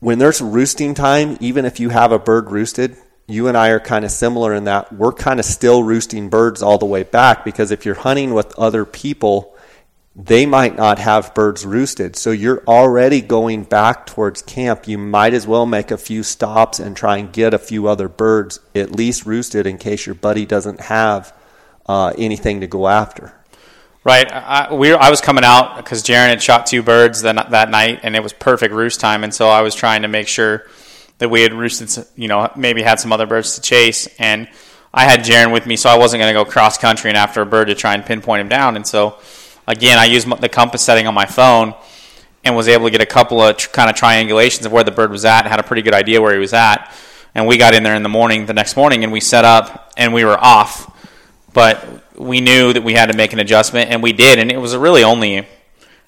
[0.00, 3.80] when there's roosting time, even if you have a bird roosted, you and I are
[3.80, 7.44] kind of similar in that we're kind of still roosting birds all the way back
[7.44, 9.56] because if you're hunting with other people,
[10.14, 12.16] they might not have birds roosted.
[12.16, 14.86] So you're already going back towards camp.
[14.86, 18.08] You might as well make a few stops and try and get a few other
[18.08, 21.34] birds at least roosted in case your buddy doesn't have
[21.86, 23.34] uh, anything to go after.
[24.06, 24.30] Right.
[24.30, 27.98] I, we, I was coming out because Jaron had shot two birds that, that night
[28.04, 29.24] and it was perfect roost time.
[29.24, 30.68] And so I was trying to make sure
[31.18, 34.06] that we had roosted, you know, maybe had some other birds to chase.
[34.20, 34.48] And
[34.94, 37.42] I had Jaron with me, so I wasn't going to go cross country and after
[37.42, 38.76] a bird to try and pinpoint him down.
[38.76, 39.18] And so
[39.66, 41.74] again, I used the compass setting on my phone
[42.44, 44.92] and was able to get a couple of tr- kind of triangulations of where the
[44.92, 45.46] bird was at.
[45.46, 46.94] Had a pretty good idea where he was at,
[47.34, 49.92] and we got in there in the morning, the next morning, and we set up,
[49.96, 50.92] and we were off,
[51.56, 54.58] but we knew that we had to make an adjustment, and we did, and it
[54.58, 55.46] was really only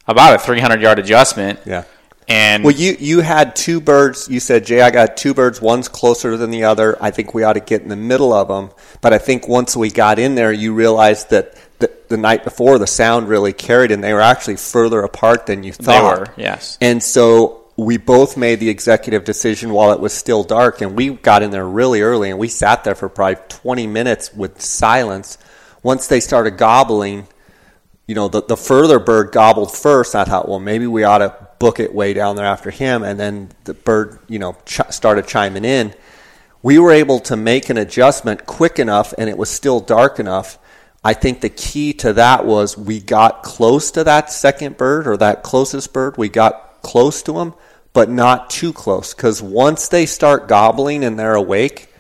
[0.07, 1.59] about a 300 yard adjustment.
[1.65, 1.85] Yeah.
[2.29, 4.29] And well, you you had two birds.
[4.29, 5.63] You said, Jay, I got two birds.
[5.63, 7.03] One's closer than the other.
[7.03, 8.69] I think we ought to get in the middle of them.
[9.01, 12.79] But I think once we got in there, you realized that the, the night before
[12.79, 16.15] the sound really carried, and they were actually further apart than you thought.
[16.15, 16.77] They were, yes.
[16.83, 21.11] And so we both made the executive decision while it was still dark, and we
[21.11, 25.39] got in there really early, and we sat there for probably 20 minutes with silence.
[25.85, 27.29] Once they started gobbling,
[28.09, 30.17] you know, the, the further bird gobbled first.
[30.17, 33.05] I thought, well, maybe we ought to book it way down there after him.
[33.05, 35.95] And then the bird, you know, ch- started chiming in.
[36.63, 40.59] We were able to make an adjustment quick enough, and it was still dark enough
[41.05, 45.17] I think the key to that was we got close to that second bird or
[45.19, 46.19] that closest bird.
[46.19, 47.55] We got close to them,
[47.93, 49.15] but not too close.
[49.15, 51.93] Because once they start gobbling and they're awake,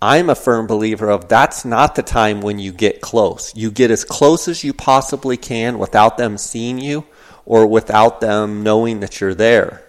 [0.00, 3.54] I'm a firm believer of that's not the time when you get close.
[3.56, 7.04] You get as close as you possibly can without them seeing you
[7.44, 9.82] or without them knowing that you're there.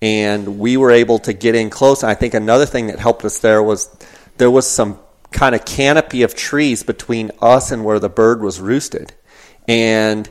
[0.00, 2.02] And we were able to get in close.
[2.02, 3.94] And I think another thing that helped us there was
[4.38, 4.98] there was some
[5.30, 9.12] kind of canopy of trees between us and where the bird was roosted.
[9.68, 10.28] And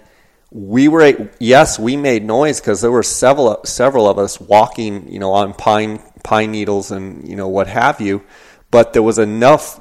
[0.52, 5.20] we were yes, we made noise because there were several several of us walking, you
[5.20, 8.24] know, on pine pine needles and you know what have you
[8.72, 9.80] but there was enough,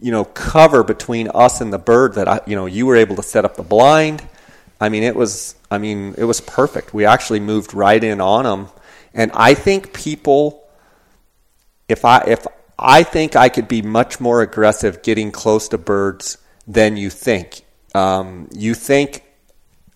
[0.00, 3.16] you know, cover between us and the bird that I, you know, you were able
[3.16, 4.22] to set up the blind.
[4.80, 6.94] I mean, it was, I mean, it was perfect.
[6.94, 8.68] We actually moved right in on them,
[9.12, 10.68] and I think people,
[11.88, 12.46] if I if
[12.78, 17.62] I think I could be much more aggressive getting close to birds than you think.
[17.94, 19.24] Um, you think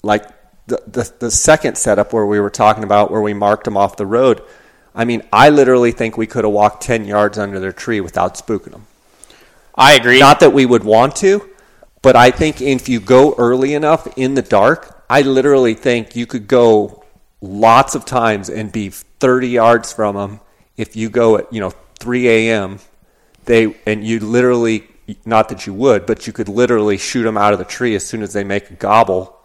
[0.02, 0.24] like
[0.66, 3.96] the, the the second setup where we were talking about where we marked them off
[3.96, 4.42] the road
[4.94, 8.34] I mean, I literally think we could have walked 10 yards under their tree without
[8.34, 8.86] spooking them.
[9.74, 10.20] I agree.
[10.20, 11.48] Not that we would want to,
[12.02, 16.26] but I think if you go early enough in the dark, I literally think you
[16.26, 17.04] could go
[17.40, 20.40] lots of times and be 30 yards from them
[20.76, 22.78] if you go at, you know, 3 a.m.
[23.46, 24.88] They and you literally
[25.24, 28.04] not that you would, but you could literally shoot them out of the tree as
[28.04, 29.41] soon as they make a gobble.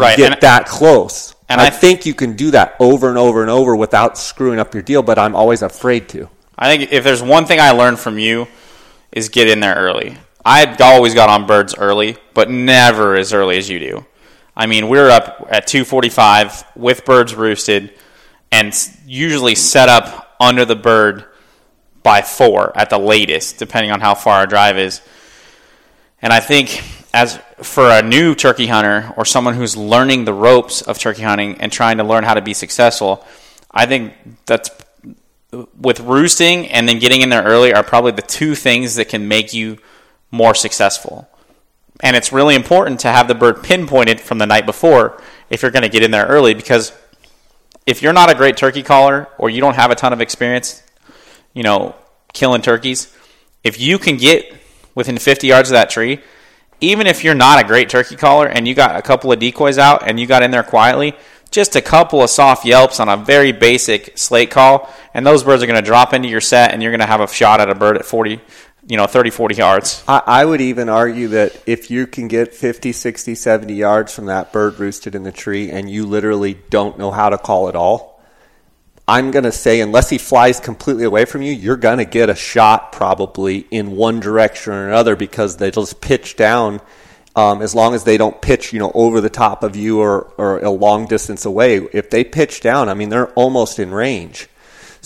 [0.00, 1.34] Right, get that close.
[1.48, 4.58] And I, I think you can do that over and over and over without screwing
[4.58, 6.28] up your deal, but I'm always afraid to.
[6.58, 8.48] I think if there's one thing I learned from you
[9.12, 10.16] is get in there early.
[10.44, 14.06] I always got on birds early, but never as early as you do.
[14.56, 17.94] I mean, we are up at 2:45 with birds roosted,
[18.50, 18.74] and
[19.06, 21.26] usually set up under the bird
[22.02, 25.00] by four at the latest, depending on how far our drive is.
[26.20, 30.82] And I think as for a new turkey hunter or someone who's learning the ropes
[30.82, 33.24] of turkey hunting and trying to learn how to be successful,
[33.70, 34.14] I think
[34.46, 34.70] that's
[35.78, 39.28] with roosting and then getting in there early are probably the two things that can
[39.28, 39.78] make you
[40.30, 41.26] more successful.
[42.00, 45.70] And it's really important to have the bird pinpointed from the night before if you're
[45.70, 46.92] going to get in there early because
[47.86, 50.82] if you're not a great turkey caller or you don't have a ton of experience,
[51.54, 51.96] you know,
[52.34, 53.12] killing turkeys,
[53.64, 54.54] if you can get
[54.94, 56.20] within 50 yards of that tree,
[56.80, 59.78] even if you're not a great turkey caller and you got a couple of decoys
[59.78, 61.14] out and you got in there quietly,
[61.50, 65.62] just a couple of soft yelps on a very basic slate call, and those birds
[65.62, 67.70] are going to drop into your set, and you're going to have a shot at
[67.70, 68.40] a bird at 40,
[68.86, 70.04] you know, 30, 40 yards.
[70.06, 74.26] I, I, would even argue that if you can get 50, 60, 70 yards from
[74.26, 77.76] that bird roosted in the tree and you literally don't know how to call at
[77.76, 78.17] all,
[79.08, 82.28] I'm going to say, unless he flies completely away from you, you're going to get
[82.28, 86.80] a shot probably in one direction or another because they just pitch down.
[87.34, 90.32] Um, as long as they don't pitch, you know, over the top of you or,
[90.38, 91.76] or a long distance away.
[91.76, 94.48] If they pitch down, I mean, they're almost in range.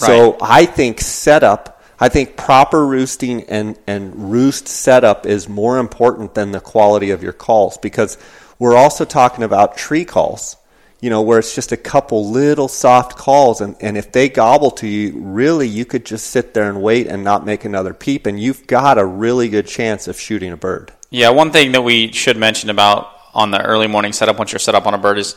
[0.01, 0.07] Right.
[0.07, 6.35] So I think setup, I think proper roosting and, and roost setup is more important
[6.35, 8.17] than the quality of your calls because
[8.59, 10.57] we're also talking about tree calls
[11.03, 13.61] you know, where it's just a couple little soft calls.
[13.61, 17.09] And, and if they gobble to you, really, you could just sit there and wait
[17.09, 18.25] and not make another peep.
[18.25, 20.93] And you've got a really good chance of shooting a bird.
[21.11, 24.61] Yeah, one thing that we should mention about on the early morning setup once you're
[24.61, 25.35] set up on a bird is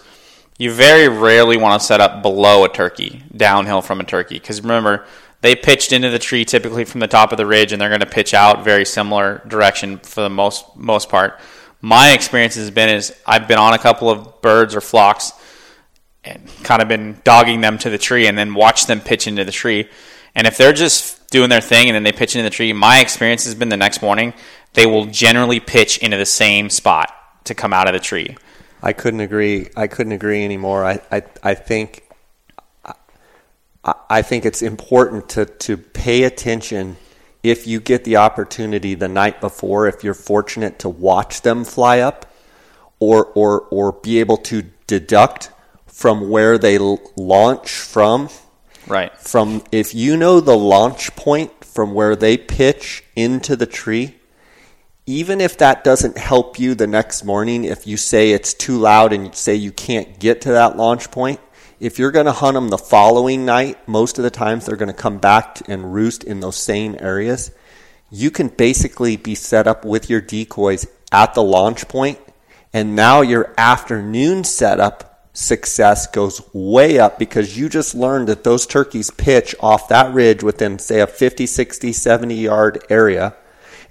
[0.60, 4.36] you very rarely want to set up below a turkey, downhill from a turkey.
[4.36, 5.08] Because remember,
[5.42, 8.02] they pitched into the tree typically from the top of the ridge and they're going
[8.02, 11.40] to pitch out very similar direction for the most most part.
[11.82, 15.34] My experience has been is I've been on a couple of birds or flocks
[16.26, 19.44] and kind of been dogging them to the tree and then watch them pitch into
[19.46, 19.90] the tree.
[20.34, 23.00] And if they're just doing their thing and then they pitch into the tree, my
[23.00, 24.34] experience has been the next morning
[24.76, 27.12] they will generally pitch into the same spot
[27.46, 28.38] to come out of the tree.
[28.84, 29.70] I couldn't agree.
[29.76, 30.86] I couldn't agree anymore.
[30.86, 32.04] I, I, I think
[32.84, 36.98] I, I think it's important to, to pay attention
[37.42, 42.00] if you get the opportunity the night before, if you're fortunate to watch them fly
[42.00, 42.32] up
[43.00, 45.52] or or or be able to deduct
[45.96, 46.78] from where they
[47.16, 48.28] launch from.
[48.86, 49.18] Right.
[49.18, 54.16] From if you know the launch point from where they pitch into the tree,
[55.06, 59.14] even if that doesn't help you the next morning, if you say it's too loud
[59.14, 61.40] and you say you can't get to that launch point,
[61.80, 64.88] if you're going to hunt them the following night, most of the times they're going
[64.88, 67.52] to come back and roost in those same areas.
[68.12, 72.20] You can basically be set up with your decoys at the launch point,
[72.74, 78.66] and now your afternoon setup success goes way up because you just learned that those
[78.66, 83.36] turkeys pitch off that ridge within, say, a 50, 60, 70 yard area.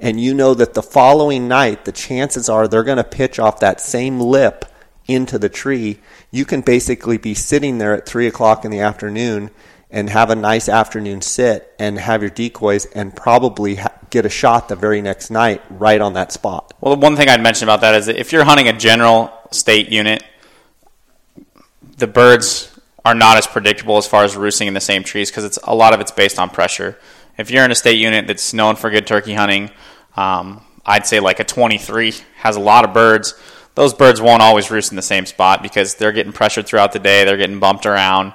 [0.01, 3.61] And you know that the following night, the chances are they're going to pitch off
[3.61, 4.65] that same lip
[5.07, 6.01] into the tree.
[6.31, 9.51] You can basically be sitting there at 3 o'clock in the afternoon
[9.91, 14.31] and have a nice afternoon sit and have your decoys and probably ha- get a
[14.31, 16.73] shot the very next night right on that spot.
[16.81, 19.33] Well, the one thing I'd mention about that is that if you're hunting a general
[19.53, 20.25] state unit,
[22.05, 22.71] the birds
[23.03, 25.75] are not as predictable as far as roosting in the same trees because it's a
[25.75, 26.99] lot of it's based on pressure.
[27.39, 29.71] If you're in a state unit that's known for good turkey hunting,
[30.15, 33.33] um, I'd say like a 23 has a lot of birds.
[33.75, 36.99] Those birds won't always roost in the same spot because they're getting pressured throughout the
[36.99, 37.25] day.
[37.25, 38.35] They're getting bumped around.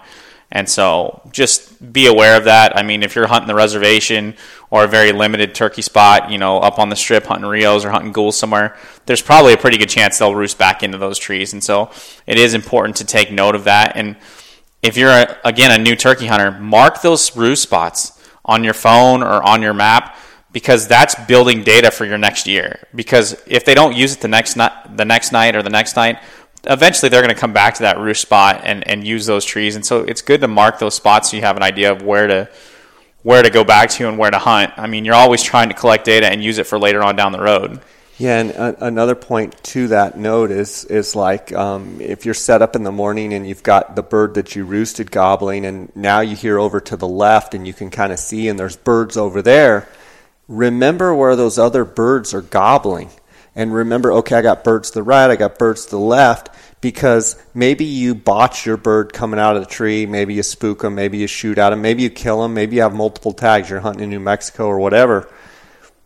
[0.52, 2.76] And so just be aware of that.
[2.76, 4.36] I mean, if you're hunting the reservation
[4.72, 7.92] or a very limited turkey spot, you know, up on the strip hunting Rios or
[7.92, 8.76] hunting Goulds somewhere,
[9.06, 11.54] there's probably a pretty good chance they'll roost back into those trees.
[11.54, 11.92] And so
[12.26, 13.96] it is important to take note of that.
[13.96, 14.18] And
[14.82, 19.22] if you're, a, again, a new turkey hunter, mark those roost spots on your phone
[19.22, 20.18] or on your map
[20.52, 22.80] because that's building data for your next year.
[22.96, 25.96] Because if they don't use it the next night, the next night or the next
[25.96, 26.20] night,
[26.66, 29.76] eventually they're going to come back to that roost spot and, and use those trees.
[29.76, 32.28] And so it's good to mark those spots so you have an idea of where
[32.28, 32.50] to
[33.22, 34.72] where to go back to and where to hunt.
[34.78, 37.34] I mean, you're always trying to collect data and use it for later on down
[37.34, 37.82] the road.
[38.18, 42.62] Yeah, and a- another point to that note is is like um, if you're set
[42.62, 46.20] up in the morning and you've got the bird that you roosted gobbling, and now
[46.20, 49.16] you hear over to the left and you can kind of see, and there's birds
[49.16, 49.88] over there.
[50.50, 53.10] Remember where those other birds are gobbling,
[53.56, 56.50] and remember, okay, I got birds to the right, I got birds to the left,
[56.82, 60.96] because maybe you botch your bird coming out of the tree, maybe you spook them,
[60.96, 63.82] maybe you shoot at them, maybe you kill them, maybe you have multiple tags, you're
[63.82, 65.30] hunting in New Mexico or whatever,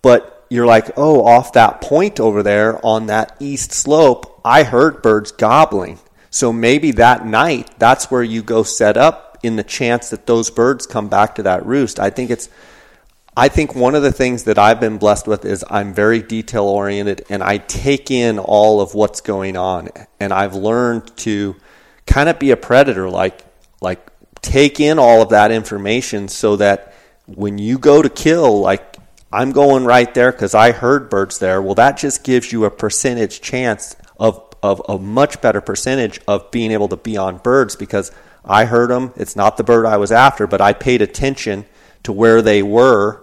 [0.02, 5.02] but you're like, oh, off that point over there on that east slope, I heard
[5.02, 6.00] birds gobbling.
[6.30, 10.50] So maybe that night, that's where you go set up in the chance that those
[10.50, 12.00] birds come back to that roost.
[12.00, 12.50] I think it's,
[13.36, 16.66] I think one of the things that I've been blessed with is I'm very detail
[16.66, 19.90] oriented and I take in all of what's going on.
[20.20, 21.56] And I've learned to
[22.06, 23.44] kind of be a predator, like,
[23.82, 24.08] like
[24.42, 26.94] take in all of that information so that
[27.26, 28.98] when you go to kill, like
[29.32, 31.60] I'm going right there because I heard birds there.
[31.60, 36.52] Well, that just gives you a percentage chance of, of a much better percentage of
[36.52, 38.12] being able to be on birds because
[38.46, 39.12] I heard them.
[39.16, 41.66] It's not the bird I was after, but I paid attention
[42.04, 43.22] to where they were,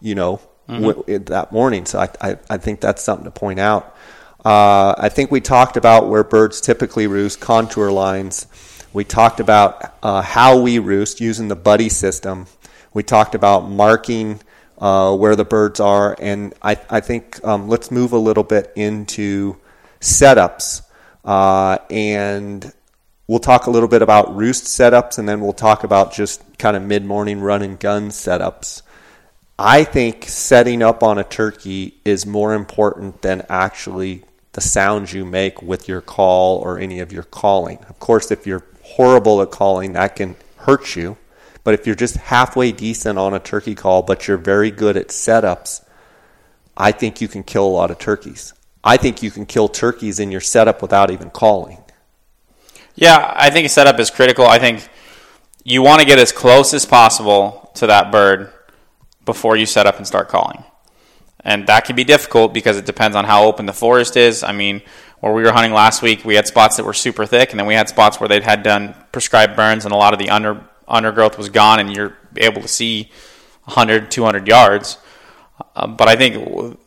[0.00, 0.82] you know, mm-hmm.
[0.84, 1.86] w- that morning.
[1.86, 3.96] So I, I, I, think that's something to point out.
[4.44, 8.46] Uh, I think we talked about where birds typically roost, contour lines.
[8.92, 12.46] We talked about uh, how we roost using the buddy system.
[12.94, 14.40] We talked about marking
[14.78, 16.16] uh, where the birds are.
[16.20, 19.56] And I, I think um, let's move a little bit into
[20.00, 20.82] setups.
[21.24, 22.72] Uh, and
[23.26, 26.76] we'll talk a little bit about roost setups, and then we'll talk about just kind
[26.76, 28.82] of mid morning run and gun setups.
[29.58, 35.24] I think setting up on a turkey is more important than actually the sounds you
[35.24, 37.78] make with your call or any of your calling.
[37.88, 41.16] Of course, if you're horrible at calling, that can hurt you.
[41.64, 45.08] But if you're just halfway decent on a turkey call, but you're very good at
[45.08, 45.84] setups,
[46.76, 48.54] I think you can kill a lot of turkeys.
[48.84, 51.82] I think you can kill turkeys in your setup without even calling.
[52.94, 54.46] Yeah, I think setup is critical.
[54.46, 54.88] I think
[55.64, 58.52] you want to get as close as possible to that bird
[59.28, 60.64] before you set up and start calling.
[61.44, 64.42] And that can be difficult because it depends on how open the forest is.
[64.42, 64.82] I mean,
[65.20, 67.66] where we were hunting last week, we had spots that were super thick, and then
[67.66, 70.64] we had spots where they'd had done prescribed burns, and a lot of the under
[70.88, 73.10] undergrowth was gone and you're able to see
[73.64, 74.96] 100, 200 yards.
[75.76, 76.78] Uh, but I think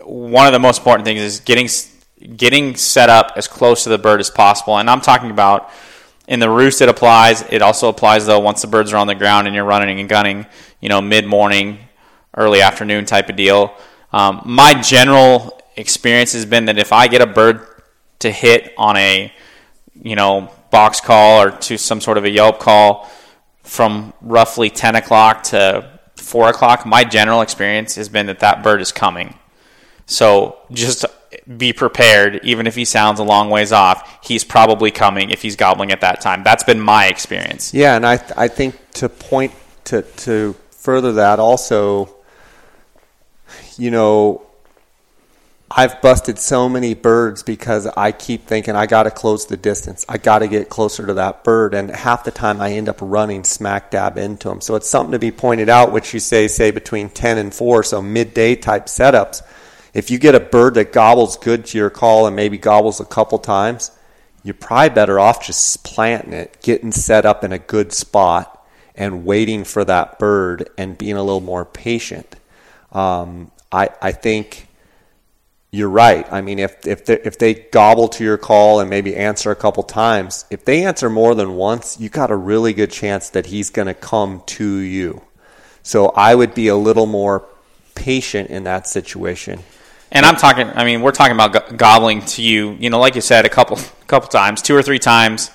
[0.00, 1.68] one of the most important things is getting
[2.36, 4.78] getting set up as close to the bird as possible.
[4.78, 5.70] And I'm talking about
[6.28, 7.42] in the roost it applies.
[7.50, 10.08] It also applies though once the birds are on the ground and you're running and
[10.08, 10.46] gunning,
[10.80, 11.78] you know, mid morning,
[12.36, 13.74] early afternoon type of deal.
[14.12, 17.66] Um, my general experience has been that if I get a bird
[18.20, 19.32] to hit on a,
[20.00, 23.10] you know, box call or to some sort of a Yelp call
[23.62, 28.82] from roughly 10 o'clock to 4 o'clock, my general experience has been that that bird
[28.82, 29.34] is coming.
[30.06, 31.06] So just
[31.56, 35.56] be prepared, even if he sounds a long ways off, he's probably coming if he's
[35.56, 36.42] gobbling at that time.
[36.42, 37.74] That's been my experience.
[37.74, 39.52] Yeah, and I, th- I think to point
[39.84, 42.14] to, to further that also,
[43.76, 44.42] you know,
[45.70, 50.06] I've busted so many birds because I keep thinking I got to close the distance.
[50.08, 52.96] I got to get closer to that bird, and half the time I end up
[53.02, 54.62] running smack dab into them.
[54.62, 57.82] So it's something to be pointed out, which you say say between ten and four,
[57.82, 59.42] so midday type setups.
[59.98, 63.04] If you get a bird that gobbles good to your call and maybe gobbles a
[63.04, 63.90] couple times,
[64.44, 69.24] you're probably better off just planting it, getting set up in a good spot, and
[69.24, 72.36] waiting for that bird and being a little more patient.
[72.92, 74.68] Um, I I think
[75.72, 76.32] you're right.
[76.32, 79.56] I mean, if if they, if they gobble to your call and maybe answer a
[79.56, 83.46] couple times, if they answer more than once, you got a really good chance that
[83.46, 85.22] he's going to come to you.
[85.82, 87.48] So I would be a little more
[87.96, 89.64] patient in that situation.
[90.10, 90.68] And I'm talking.
[90.68, 92.76] I mean, we're talking about go- gobbling to you.
[92.78, 95.50] You know, like you said, a couple couple times, two or three times.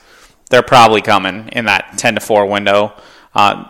[0.49, 2.93] They're probably coming in that ten to four window.
[3.33, 3.67] Uh,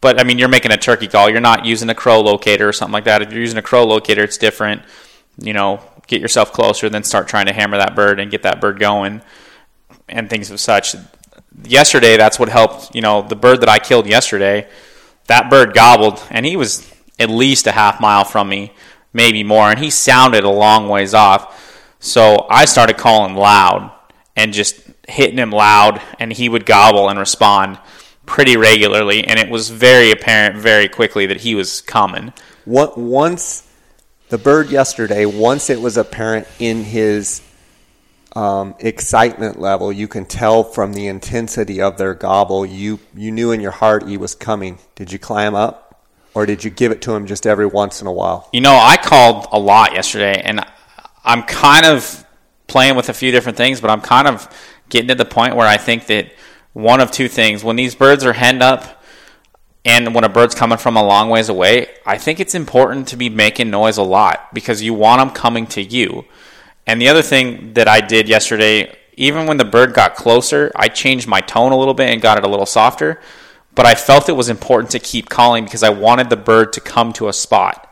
[0.00, 1.28] but I mean, you're making a turkey call.
[1.28, 3.22] You're not using a crow locator or something like that.
[3.22, 4.82] If you're using a crow locator, it's different
[5.38, 8.60] you know, get yourself closer, then start trying to hammer that bird and get that
[8.60, 9.22] bird going
[10.08, 10.94] and things of such.
[11.64, 12.94] Yesterday, that's what helped.
[12.94, 14.68] You know, the bird that I killed yesterday,
[15.26, 18.72] that bird gobbled, and he was at least a half mile from me,
[19.12, 21.94] maybe more, and he sounded a long ways off.
[21.98, 23.92] So I started calling loud
[24.36, 27.78] and just hitting him loud, and he would gobble and respond
[28.26, 32.32] pretty regularly, and it was very apparent very quickly that he was coming.
[32.64, 33.68] What once
[34.28, 37.42] the bird yesterday, once it was apparent in his
[38.34, 42.64] um, excitement level, you can tell from the intensity of their gobble.
[42.64, 44.78] You you knew in your heart he was coming.
[44.94, 45.91] Did you climb up,
[46.34, 48.48] or did you give it to him just every once in a while?
[48.52, 50.64] You know, I called a lot yesterday, and
[51.24, 52.24] I'm kind of
[52.66, 54.48] playing with a few different things, but I'm kind of
[54.88, 56.32] getting to the point where I think that
[56.72, 59.02] one of two things: when these birds are henned up
[59.84, 63.16] and when a bird's coming from a long ways away, I think it's important to
[63.16, 66.24] be making noise a lot because you want them coming to you.
[66.86, 70.88] And the other thing that I did yesterday, even when the bird got closer, I
[70.88, 73.20] changed my tone a little bit and got it a little softer.
[73.74, 76.80] But I felt it was important to keep calling because I wanted the bird to
[76.80, 77.88] come to a spot.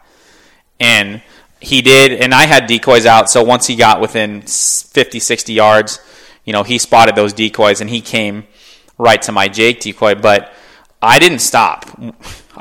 [0.78, 1.22] And
[1.61, 3.31] he did, and I had decoys out.
[3.31, 6.01] So once he got within 50, 60 yards,
[6.45, 8.47] you know, he spotted those decoys and he came
[8.99, 10.14] right to my Jake decoy.
[10.14, 10.53] But
[11.01, 11.87] I didn't stop.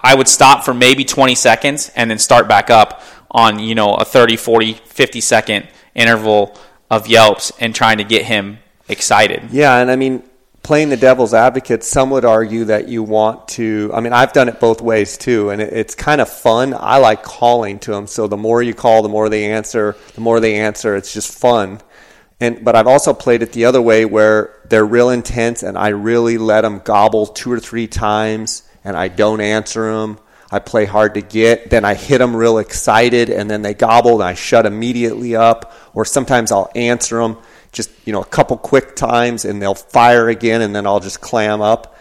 [0.02, 3.02] I would stop for maybe 20 seconds and then start back up
[3.32, 6.58] on, you know, a 30, 40, 50 second interval
[6.90, 9.50] of yelps and trying to get him excited.
[9.52, 10.24] Yeah, and I mean,
[10.70, 13.90] playing the devil's advocate, some would argue that you want to.
[13.92, 16.76] I mean, I've done it both ways too, and it's kind of fun.
[16.78, 18.06] I like calling to them.
[18.06, 19.96] So the more you call, the more they answer.
[20.14, 21.82] The more they answer, it's just fun.
[22.40, 25.88] And but I've also played it the other way where they're real intense, and I
[25.88, 30.20] really let them gobble two or three times, and I don't answer them.
[30.52, 34.22] I play hard to get, then I hit them real excited, and then they gobble,
[34.22, 35.74] and I shut immediately up.
[35.96, 37.38] Or sometimes I'll answer them
[37.72, 41.22] just you know a couple quick times, and they'll fire again, and then I'll just
[41.22, 41.96] clam up.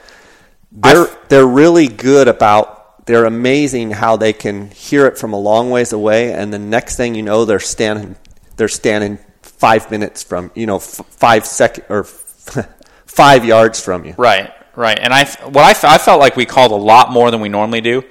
[0.73, 3.07] They're they're really good about.
[3.07, 6.97] They're amazing how they can hear it from a long ways away, and the next
[6.97, 8.17] thing you know, they're standing
[8.57, 12.05] they're standing five minutes from you know f- five second or
[13.07, 14.15] five yards from you.
[14.19, 14.99] Right, right.
[14.99, 17.81] And I what I, I felt like we called a lot more than we normally
[17.81, 18.05] do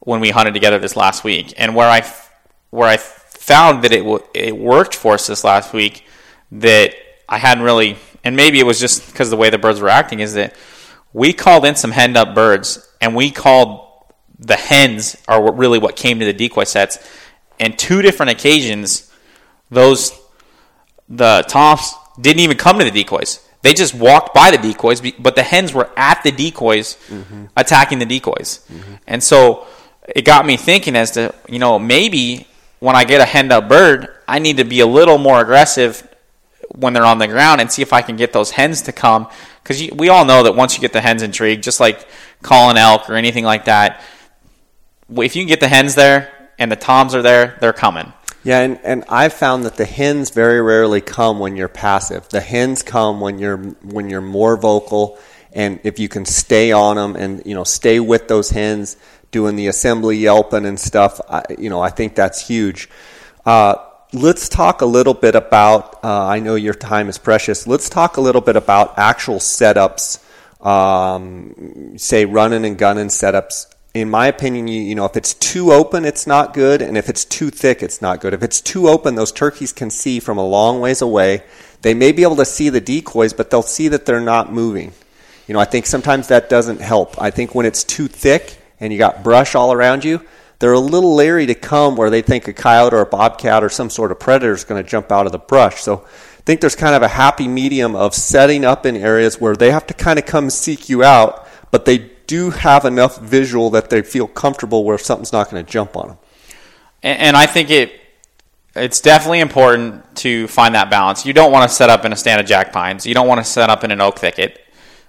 [0.00, 2.02] when we hunted together this last week, and where I
[2.70, 6.06] where I found that it w- it worked for us this last week
[6.52, 6.94] that
[7.28, 10.20] I hadn't really, and maybe it was just because the way the birds were acting
[10.20, 10.54] is that
[11.12, 13.86] we called in some henned up birds, and we called
[14.38, 16.98] the hens are really what came to the decoy sets,
[17.58, 19.10] and two different occasions
[19.70, 20.18] those
[21.08, 23.46] the toms didn't even come to the decoys.
[23.62, 27.46] They just walked by the decoys, but the hens were at the decoys, mm-hmm.
[27.56, 28.64] attacking the decoys.
[28.72, 28.94] Mm-hmm.
[29.06, 29.66] And so
[30.08, 32.46] it got me thinking as to, you know, maybe
[32.78, 36.08] when I get a henned up bird, I need to be a little more aggressive
[36.74, 39.28] when they're on the ground and see if I can get those hens to come.
[39.62, 42.06] Because we all know that once you get the hens intrigued, just like
[42.42, 44.02] calling elk or anything like that,
[45.10, 48.12] if you can get the hens there and the toms are there, they're coming.
[48.42, 52.28] Yeah, and, and I've found that the hens very rarely come when you're passive.
[52.30, 55.18] The hens come when you're when you're more vocal,
[55.52, 58.96] and if you can stay on them and you know stay with those hens,
[59.30, 61.20] doing the assembly yelping and stuff.
[61.28, 62.88] I, you know, I think that's huge.
[63.44, 63.74] Uh,
[64.12, 66.04] let's talk a little bit about.
[66.04, 67.66] Uh, I know your time is precious.
[67.66, 70.24] Let's talk a little bit about actual setups.
[70.64, 75.72] Um, say running and gunning setups in my opinion, you, you know, if it's too
[75.72, 78.34] open, it's not good, and if it's too thick, it's not good.
[78.34, 81.42] If it's too open, those turkeys can see from a long ways away.
[81.82, 84.92] They may be able to see the decoys, but they'll see that they're not moving.
[85.48, 87.20] You know, I think sometimes that doesn't help.
[87.20, 90.20] I think when it's too thick and you got brush all around you,
[90.60, 93.68] they're a little leery to come where they think a coyote or a bobcat or
[93.68, 95.80] some sort of predator is going to jump out of the brush.
[95.80, 99.56] So I think there's kind of a happy medium of setting up in areas where
[99.56, 103.70] they have to kind of come seek you out, but they do have enough visual
[103.70, 106.18] that they feel comfortable where something's not going to jump on them.
[107.02, 107.92] And, and I think it
[108.76, 111.26] it's definitely important to find that balance.
[111.26, 113.04] You don't want to set up in a stand of jack pines.
[113.04, 114.60] You don't want to set up in an oak thicket.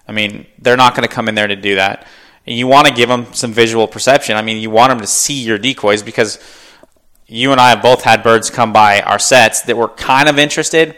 [0.08, 2.08] I mean, they're not going to come in there to do that.
[2.48, 4.36] And you want to give them some visual perception.
[4.36, 6.40] I mean, you want them to see your decoys because
[7.28, 10.40] you and I have both had birds come by our sets that were kind of
[10.40, 10.98] interested,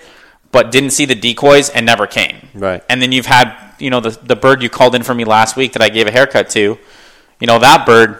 [0.51, 2.47] but didn't see the decoys and never came.
[2.53, 2.83] Right.
[2.89, 5.55] And then you've had, you know, the the bird you called in for me last
[5.55, 6.77] week that I gave a haircut to.
[7.39, 8.19] You know, that bird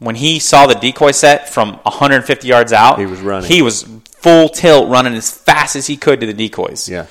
[0.00, 3.48] when he saw the decoy set from 150 yards out, He was running.
[3.48, 3.86] He was
[4.16, 6.88] full tilt running as fast as he could to the decoys.
[6.88, 7.06] Yeah.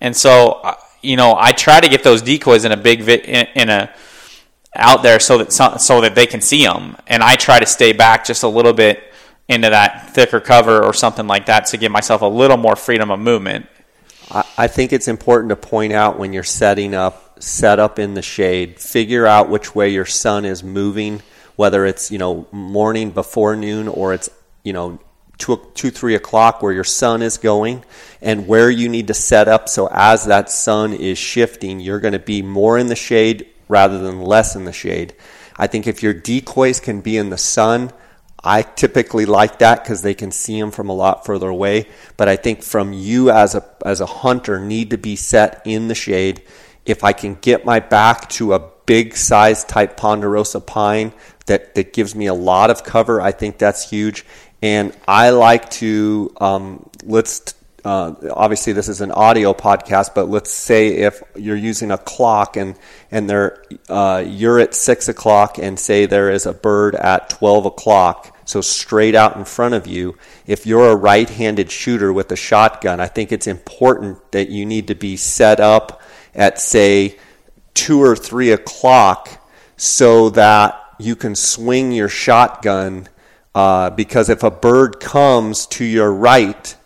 [0.00, 3.14] And so, uh, you know, I try to get those decoys in a big vi-
[3.24, 3.92] in, in a
[4.74, 7.66] out there so that so, so that they can see them, and I try to
[7.66, 9.12] stay back just a little bit
[9.48, 13.10] into that thicker cover or something like that to give myself a little more freedom
[13.10, 13.66] of movement.
[14.30, 18.14] I, I think it's important to point out when you're setting up, set up in
[18.14, 21.22] the shade, figure out which way your sun is moving,
[21.56, 24.30] whether it's you know morning before noon or it's
[24.62, 24.98] you know
[25.38, 27.84] two, two three o'clock where your sun is going,
[28.22, 32.12] and where you need to set up so as that sun is shifting, you're going
[32.12, 35.14] to be more in the shade rather than less in the shade.
[35.56, 37.92] I think if your decoys can be in the sun,
[38.42, 41.88] I typically like that because they can see them from a lot further away.
[42.16, 45.88] But I think from you as a as a hunter need to be set in
[45.88, 46.42] the shade.
[46.84, 51.14] If I can get my back to a big size type ponderosa pine
[51.46, 54.26] that that gives me a lot of cover, I think that's huge.
[54.60, 57.54] And I like to um, let's
[57.84, 62.56] uh, obviously this is an audio podcast, but let's say if you're using a clock
[62.56, 62.76] and
[63.10, 67.66] and there uh, you're at six o'clock and say there is a bird at twelve
[67.66, 70.16] o'clock, so straight out in front of you.
[70.46, 74.88] If you're a right-handed shooter with a shotgun, I think it's important that you need
[74.88, 76.00] to be set up
[76.34, 77.18] at say
[77.74, 79.28] two or three o'clock
[79.76, 83.08] so that you can swing your shotgun.
[83.54, 86.76] Uh, because if a bird comes to your right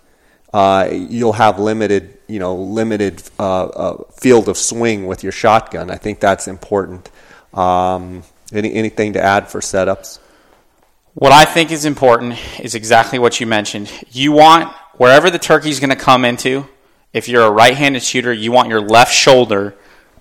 [0.53, 5.91] uh, you'll have limited, you know, limited uh, uh, field of swing with your shotgun.
[5.91, 7.11] I think that's important.
[7.53, 8.23] Um,
[8.53, 10.19] any, anything to add for setups?
[11.15, 13.91] What I think is important is exactly what you mentioned.
[14.11, 16.67] You want wherever the turkey's going to come into.
[17.13, 19.75] If you're a right-handed shooter, you want your left shoulder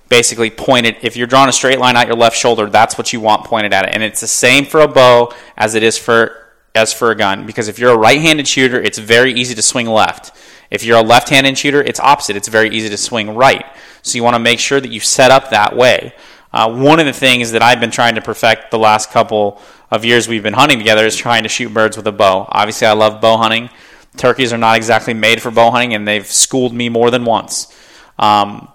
[0.09, 0.97] basically pointed.
[1.01, 3.73] If you're drawing a straight line out your left shoulder, that's what you want pointed
[3.73, 3.93] at it.
[3.93, 6.46] And it's the same for a bow as it is for
[6.77, 9.87] as for a gun because if you're a right-handed shooter, it's very easy to swing
[9.87, 10.31] left.
[10.71, 12.35] If you're a left-handed shooter, it's opposite.
[12.37, 13.65] It's very easy to swing right.
[14.01, 16.13] So you want to make sure that you set up that way.
[16.53, 19.61] Uh, one of the things that I've been trying to perfect the last couple
[19.91, 22.45] of years we've been hunting together is trying to shoot birds with a bow.
[22.49, 23.69] Obviously, I love bow hunting.
[24.15, 27.73] Turkeys are not exactly made for bow hunting, and they've schooled me more than once.
[28.17, 28.69] Um,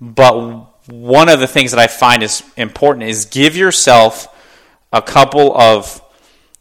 [0.00, 4.28] but one of the things that I find is important is give yourself
[4.92, 6.00] a couple of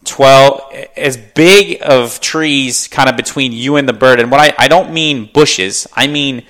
[0.06, 4.54] 12 as big of trees kind of between you and the bird and what I,
[4.58, 6.46] I don't mean bushes i mean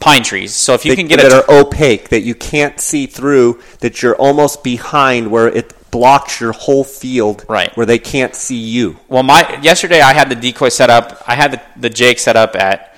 [0.00, 2.80] pine trees so if you that, can get that a are opaque that you can't
[2.80, 7.74] see through that you're almost behind where it blocks your whole field Right.
[7.76, 11.34] where they can't see you well my yesterday i had the decoy set up i
[11.34, 12.96] had the, the jake set up at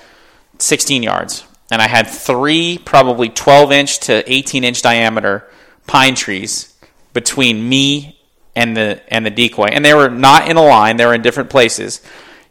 [0.59, 5.49] 16 yards and i had three probably 12 inch to 18 inch diameter
[5.87, 6.75] pine trees
[7.13, 8.19] between me
[8.57, 9.67] and the and the decoy.
[9.67, 12.01] And they were not in a line they were in different places.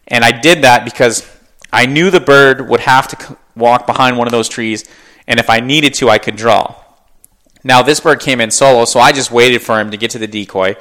[0.07, 1.29] And i did that because
[1.71, 4.83] i knew the bird would have to walk behind one of those trees
[5.27, 6.75] and if i needed to i could draw.
[7.63, 10.19] Now this bird came in solo so i just waited for him to get to
[10.19, 10.75] the decoy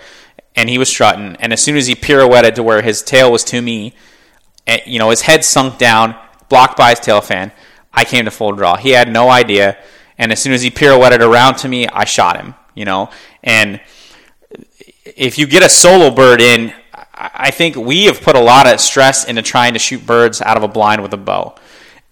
[0.55, 1.37] and he was strutting.
[1.37, 3.95] And as soon as he pirouetted to where his tail was to me
[4.67, 6.17] eh, you know his head sunk down
[6.49, 7.53] blocked by his tail fan
[7.93, 8.77] i came to full draw.
[8.77, 9.79] He had no idea.
[10.19, 13.11] And as soon as he pirouetted around to me i shot him you know?
[13.43, 13.81] And
[15.05, 16.73] if you get a solo bird in,
[17.15, 20.57] I think we have put a lot of stress into trying to shoot birds out
[20.57, 21.55] of a blind with a bow.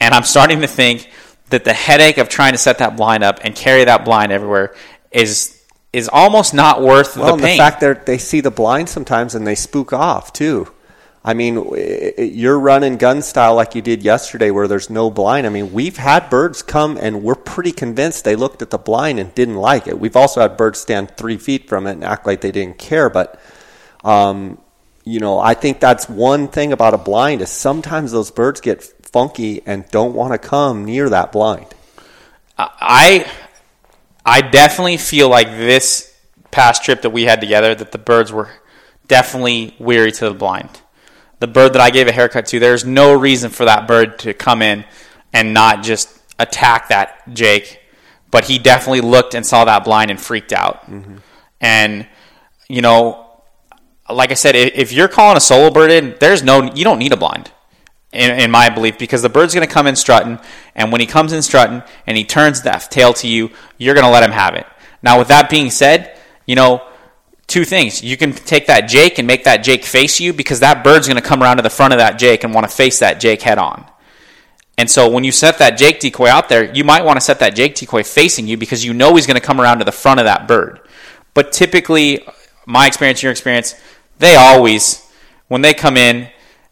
[0.00, 1.10] And I'm starting to think
[1.50, 4.74] that the headache of trying to set that blind up and carry that blind everywhere
[5.10, 5.56] is
[5.92, 7.56] is almost not worth well the pain.
[7.56, 10.70] the fact that they see the blind sometimes and they spook off too
[11.24, 11.54] i mean
[12.18, 15.46] you're running gun style like you did yesterday where there's no blind.
[15.46, 19.18] I mean we've had birds come and we're pretty convinced they looked at the blind
[19.18, 19.98] and didn't like it.
[19.98, 23.10] We've also had birds stand three feet from it and act like they didn't care
[23.10, 23.40] but
[24.04, 24.58] um,
[25.04, 28.82] you know i think that's one thing about a blind is sometimes those birds get
[29.12, 31.66] funky and don't want to come near that blind.
[32.58, 33.30] I
[34.24, 36.14] I definitely feel like this
[36.50, 38.50] past trip that we had together that the birds were
[39.08, 40.80] definitely weary to the blind.
[41.40, 44.32] The bird that I gave a haircut to, there's no reason for that bird to
[44.32, 44.84] come in
[45.32, 47.80] and not just attack that Jake,
[48.30, 50.82] but he definitely looked and saw that blind and freaked out.
[50.88, 51.16] Mm-hmm.
[51.60, 52.06] And
[52.68, 53.26] you know,
[54.08, 57.12] like I said, if you're calling a solo bird in, there's no you don't need
[57.12, 57.50] a blind
[58.12, 60.38] in, in my belief, because the bird's going to come in strutting,
[60.74, 64.06] and when he comes in strutting and he turns that tail to you, you're going
[64.06, 64.66] to let him have it.
[65.02, 66.16] Now, with that being said,
[66.46, 66.86] you know,
[67.50, 68.02] two things.
[68.02, 71.20] You can take that Jake and make that Jake face you because that bird's going
[71.20, 73.42] to come around to the front of that Jake and want to face that Jake
[73.42, 73.84] head on.
[74.78, 77.38] And so when you set that Jake decoy out there, you might want to set
[77.40, 79.92] that Jake decoy facing you because you know he's going to come around to the
[79.92, 80.80] front of that bird.
[81.34, 82.26] But typically,
[82.64, 83.74] my experience, your experience,
[84.18, 85.06] they always,
[85.48, 86.28] when they come in,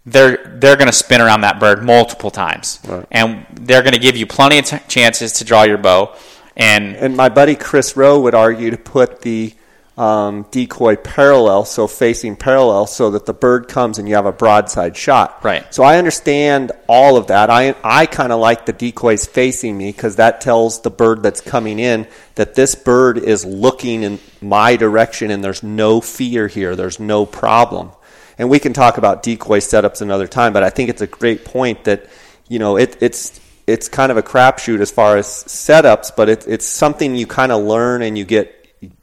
[0.06, 3.04] they're they're going to spin around that bird multiple times, Right.
[3.10, 6.14] and they're going to give you plenty of t- chances to draw your bow.
[6.56, 9.52] And And my buddy Chris Rowe would argue to put the
[9.98, 14.32] um, decoy parallel, so facing parallel, so that the bird comes and you have a
[14.32, 15.44] broadside shot.
[15.44, 15.74] Right.
[15.74, 17.50] So I understand all of that.
[17.50, 21.40] I I kind of like the decoys facing me because that tells the bird that's
[21.40, 26.76] coming in that this bird is looking in my direction and there's no fear here.
[26.76, 27.90] There's no problem.
[28.38, 31.44] And we can talk about decoy setups another time, but I think it's a great
[31.44, 32.06] point that
[32.46, 36.46] you know it, it's it's kind of a crapshoot as far as setups, but it,
[36.46, 38.57] it's something you kind of learn and you get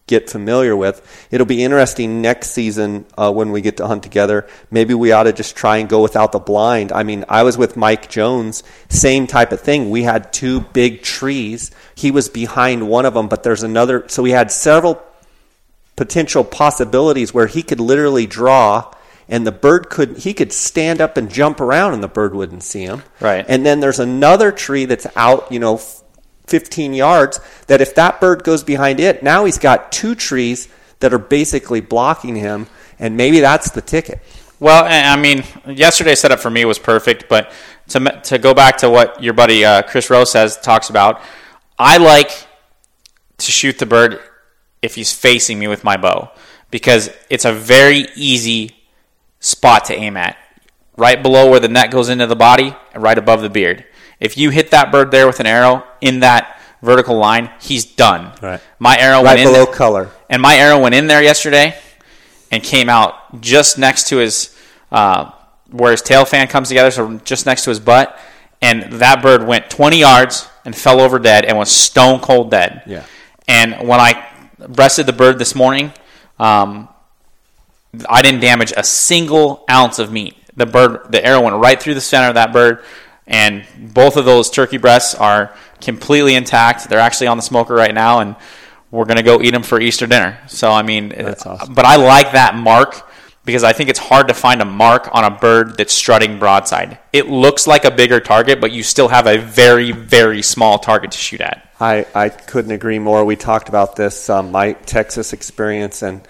[0.08, 1.28] get familiar with.
[1.32, 4.48] It'll be interesting next season uh, when we get to hunt together.
[4.70, 6.92] Maybe we ought to just try and go without the blind.
[6.92, 9.90] I mean, I was with Mike Jones, same type of thing.
[9.90, 11.72] We had two big trees.
[11.96, 14.06] He was behind one of them, but there's another.
[14.08, 15.02] So we had several
[15.96, 18.92] potential possibilities where he could literally draw
[19.28, 22.62] and the bird could he could stand up and jump around and the bird wouldn't
[22.64, 23.46] see him Right.
[23.48, 26.02] and then there's another tree that's out you know f-
[26.48, 30.68] 15 yards that if that bird goes behind it now he's got two trees
[31.00, 32.68] that are basically blocking him
[33.00, 34.22] and maybe that's the ticket
[34.60, 37.52] Well, I mean, yesterday's setup for me was perfect, but
[37.90, 41.22] to to go back to what your buddy uh, Chris Rowe says talks about,
[41.78, 42.48] I like
[43.38, 44.20] to shoot the bird
[44.82, 46.32] if he's facing me with my bow
[46.72, 48.76] because it's a very easy
[49.40, 50.38] spot to aim at,
[50.98, 53.86] right below where the net goes into the body, and right above the beard.
[54.20, 58.32] If you hit that bird there with an arrow in that vertical line, he's done.
[58.42, 58.62] Right.
[58.80, 61.76] My arrow right went in below there- color and my arrow went in there yesterday
[62.52, 64.56] and came out just next to his
[64.92, 65.32] uh,
[65.72, 68.18] where his tail fan comes together, so just next to his butt.
[68.62, 72.84] And that bird went 20 yards and fell over dead and was stone cold dead.
[72.86, 73.04] Yeah.
[73.48, 74.26] And when I
[74.70, 75.92] breasted the bird this morning,
[76.40, 76.88] um,
[78.10, 80.36] I didn't damage a single ounce of meat.
[80.56, 82.84] The bird, the arrow went right through the center of that bird,
[83.28, 86.90] and both of those turkey breasts are completely intact.
[86.90, 88.36] They're actually on the smoker right now, and
[88.92, 90.38] we're gonna go eat them for Easter dinner.
[90.48, 91.74] So I mean, That's awesome.
[91.74, 93.10] but I like that mark
[93.46, 96.98] because I think it's hard to find a mark on a bird that's strutting broadside.
[97.14, 101.12] It looks like a bigger target, but you still have a very, very small target
[101.12, 101.70] to shoot at.
[101.80, 103.24] I, I couldn't agree more.
[103.24, 106.28] We talked about this, um, my Texas experience, and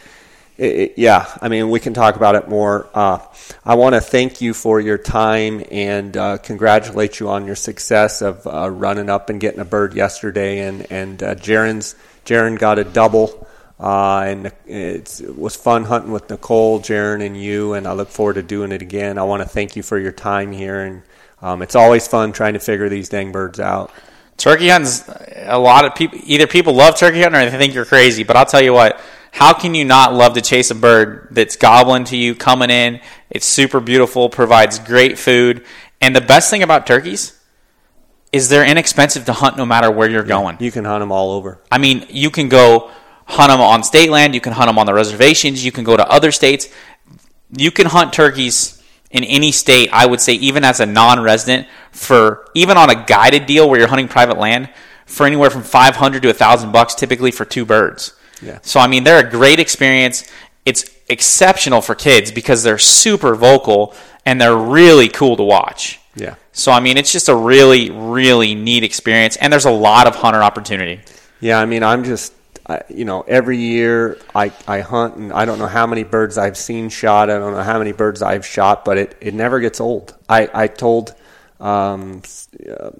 [0.57, 2.89] it, yeah, I mean, we can talk about it more.
[2.93, 3.19] Uh,
[3.65, 8.21] I want to thank you for your time and uh, congratulate you on your success
[8.21, 10.59] of uh, running up and getting a bird yesterday.
[10.59, 11.95] And and uh, Jaren's
[12.25, 13.47] Jaren got a double,
[13.79, 17.73] uh, and it was fun hunting with Nicole, Jaren, and you.
[17.73, 19.17] And I look forward to doing it again.
[19.17, 21.03] I want to thank you for your time here, and
[21.41, 23.91] um, it's always fun trying to figure these dang birds out.
[24.37, 25.03] Turkey hunting's
[25.35, 26.19] a lot of people.
[26.23, 28.23] Either people love turkey hunting or they think you're crazy.
[28.23, 29.01] But I'll tell you what.
[29.35, 33.01] How can you not love to chase a bird that's gobbling to you, coming in?
[33.29, 35.65] It's super beautiful, provides great food,
[35.99, 37.37] and the best thing about turkeys
[38.31, 40.55] is they're inexpensive to hunt no matter where you're going.
[40.61, 41.59] You can hunt them all over.
[41.69, 42.91] I mean, you can go
[43.25, 45.97] hunt them on state land, you can hunt them on the reservations, you can go
[45.97, 46.69] to other states.
[47.57, 48.81] You can hunt turkeys
[49.11, 53.03] in any state, I would say, even as a non resident, for even on a
[53.03, 54.69] guided deal where you're hunting private land,
[55.05, 58.13] for anywhere from 500 to 1,000 bucks typically for two birds.
[58.41, 58.59] Yeah.
[58.61, 60.29] So, I mean, they're a great experience.
[60.65, 63.93] It's exceptional for kids because they're super vocal
[64.25, 65.99] and they're really cool to watch.
[66.15, 66.35] Yeah.
[66.51, 70.15] So, I mean, it's just a really, really neat experience, and there's a lot of
[70.15, 71.01] hunter opportunity.
[71.41, 72.33] Yeah, I mean, I'm just,
[72.65, 76.37] I, you know, every year I, I hunt and I don't know how many birds
[76.37, 77.29] I've seen shot.
[77.29, 80.15] I don't know how many birds I've shot, but it, it never gets old.
[80.29, 81.13] I, I told
[81.59, 82.21] um,
[82.69, 82.91] uh,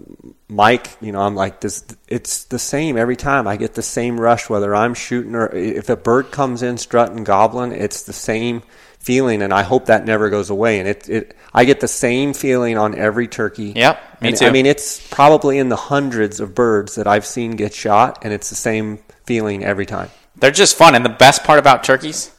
[0.48, 3.48] Mike, you know, I'm like, this, it's the same every time.
[3.48, 7.24] I get the same rush, whether I'm shooting or if a bird comes in strutting,
[7.24, 8.64] gobbling, it's the same
[9.00, 9.42] feeling.
[9.42, 10.80] And I hope that never goes away.
[10.80, 13.74] And it, it I get the same feeling on every turkey.
[13.76, 14.46] Yep, me And, too.
[14.46, 18.34] I mean, it's probably in the hundreds of birds that I've seen get shot, and
[18.34, 20.10] it's the same feeling every time.
[20.38, 20.96] They're just fun.
[20.96, 22.35] And the best part about turkeys,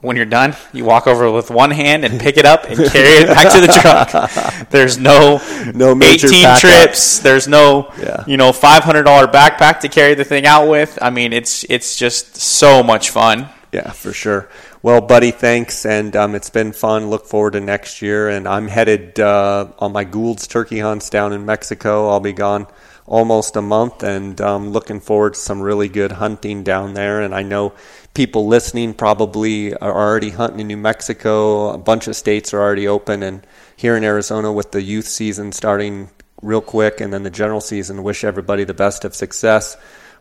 [0.00, 3.24] when you're done, you walk over with one hand and pick it up and carry
[3.24, 4.68] it back to the truck.
[4.70, 5.40] There's no,
[5.74, 7.18] No major 18 pack trips.
[7.18, 8.22] There's no, Yeah.
[8.26, 10.98] you know, $500 backpack to carry the thing out with.
[11.02, 13.48] I mean, it's it's just so much fun.
[13.72, 14.48] Yeah, for sure.
[14.80, 17.10] Well, buddy, thanks, and um, it's been fun.
[17.10, 21.32] Look forward to next year, and I'm headed uh, on my Gould's turkey hunts down
[21.32, 22.08] in Mexico.
[22.08, 22.68] I'll be gone
[23.08, 27.22] almost a month, and um, looking forward to some really good hunting down there.
[27.22, 27.72] And I know
[28.14, 31.70] people listening probably are already hunting in New Mexico.
[31.70, 35.52] A bunch of states are already open, and here in Arizona with the youth season
[35.52, 36.10] starting
[36.42, 38.02] real quick, and then the general season.
[38.02, 39.76] Wish everybody the best of success.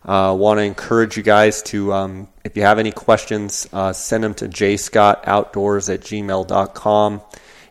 [0.06, 4.24] Uh, Want to encourage you guys to, um, if you have any questions, uh, send
[4.24, 7.22] them to jscottoutdoors at gmail.com.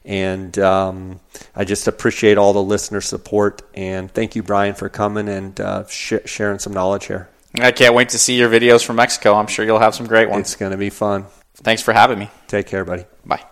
[0.06, 1.20] And um,
[1.54, 3.62] I just appreciate all the listener support.
[3.74, 7.28] And thank you, Brian, for coming and uh, sh- sharing some knowledge here.
[7.60, 9.34] I can't wait to see your videos from Mexico.
[9.34, 10.48] I'm sure you'll have some great ones.
[10.48, 11.26] It's going to be fun.
[11.56, 12.30] Thanks for having me.
[12.46, 13.04] Take care, buddy.
[13.24, 13.42] Bye.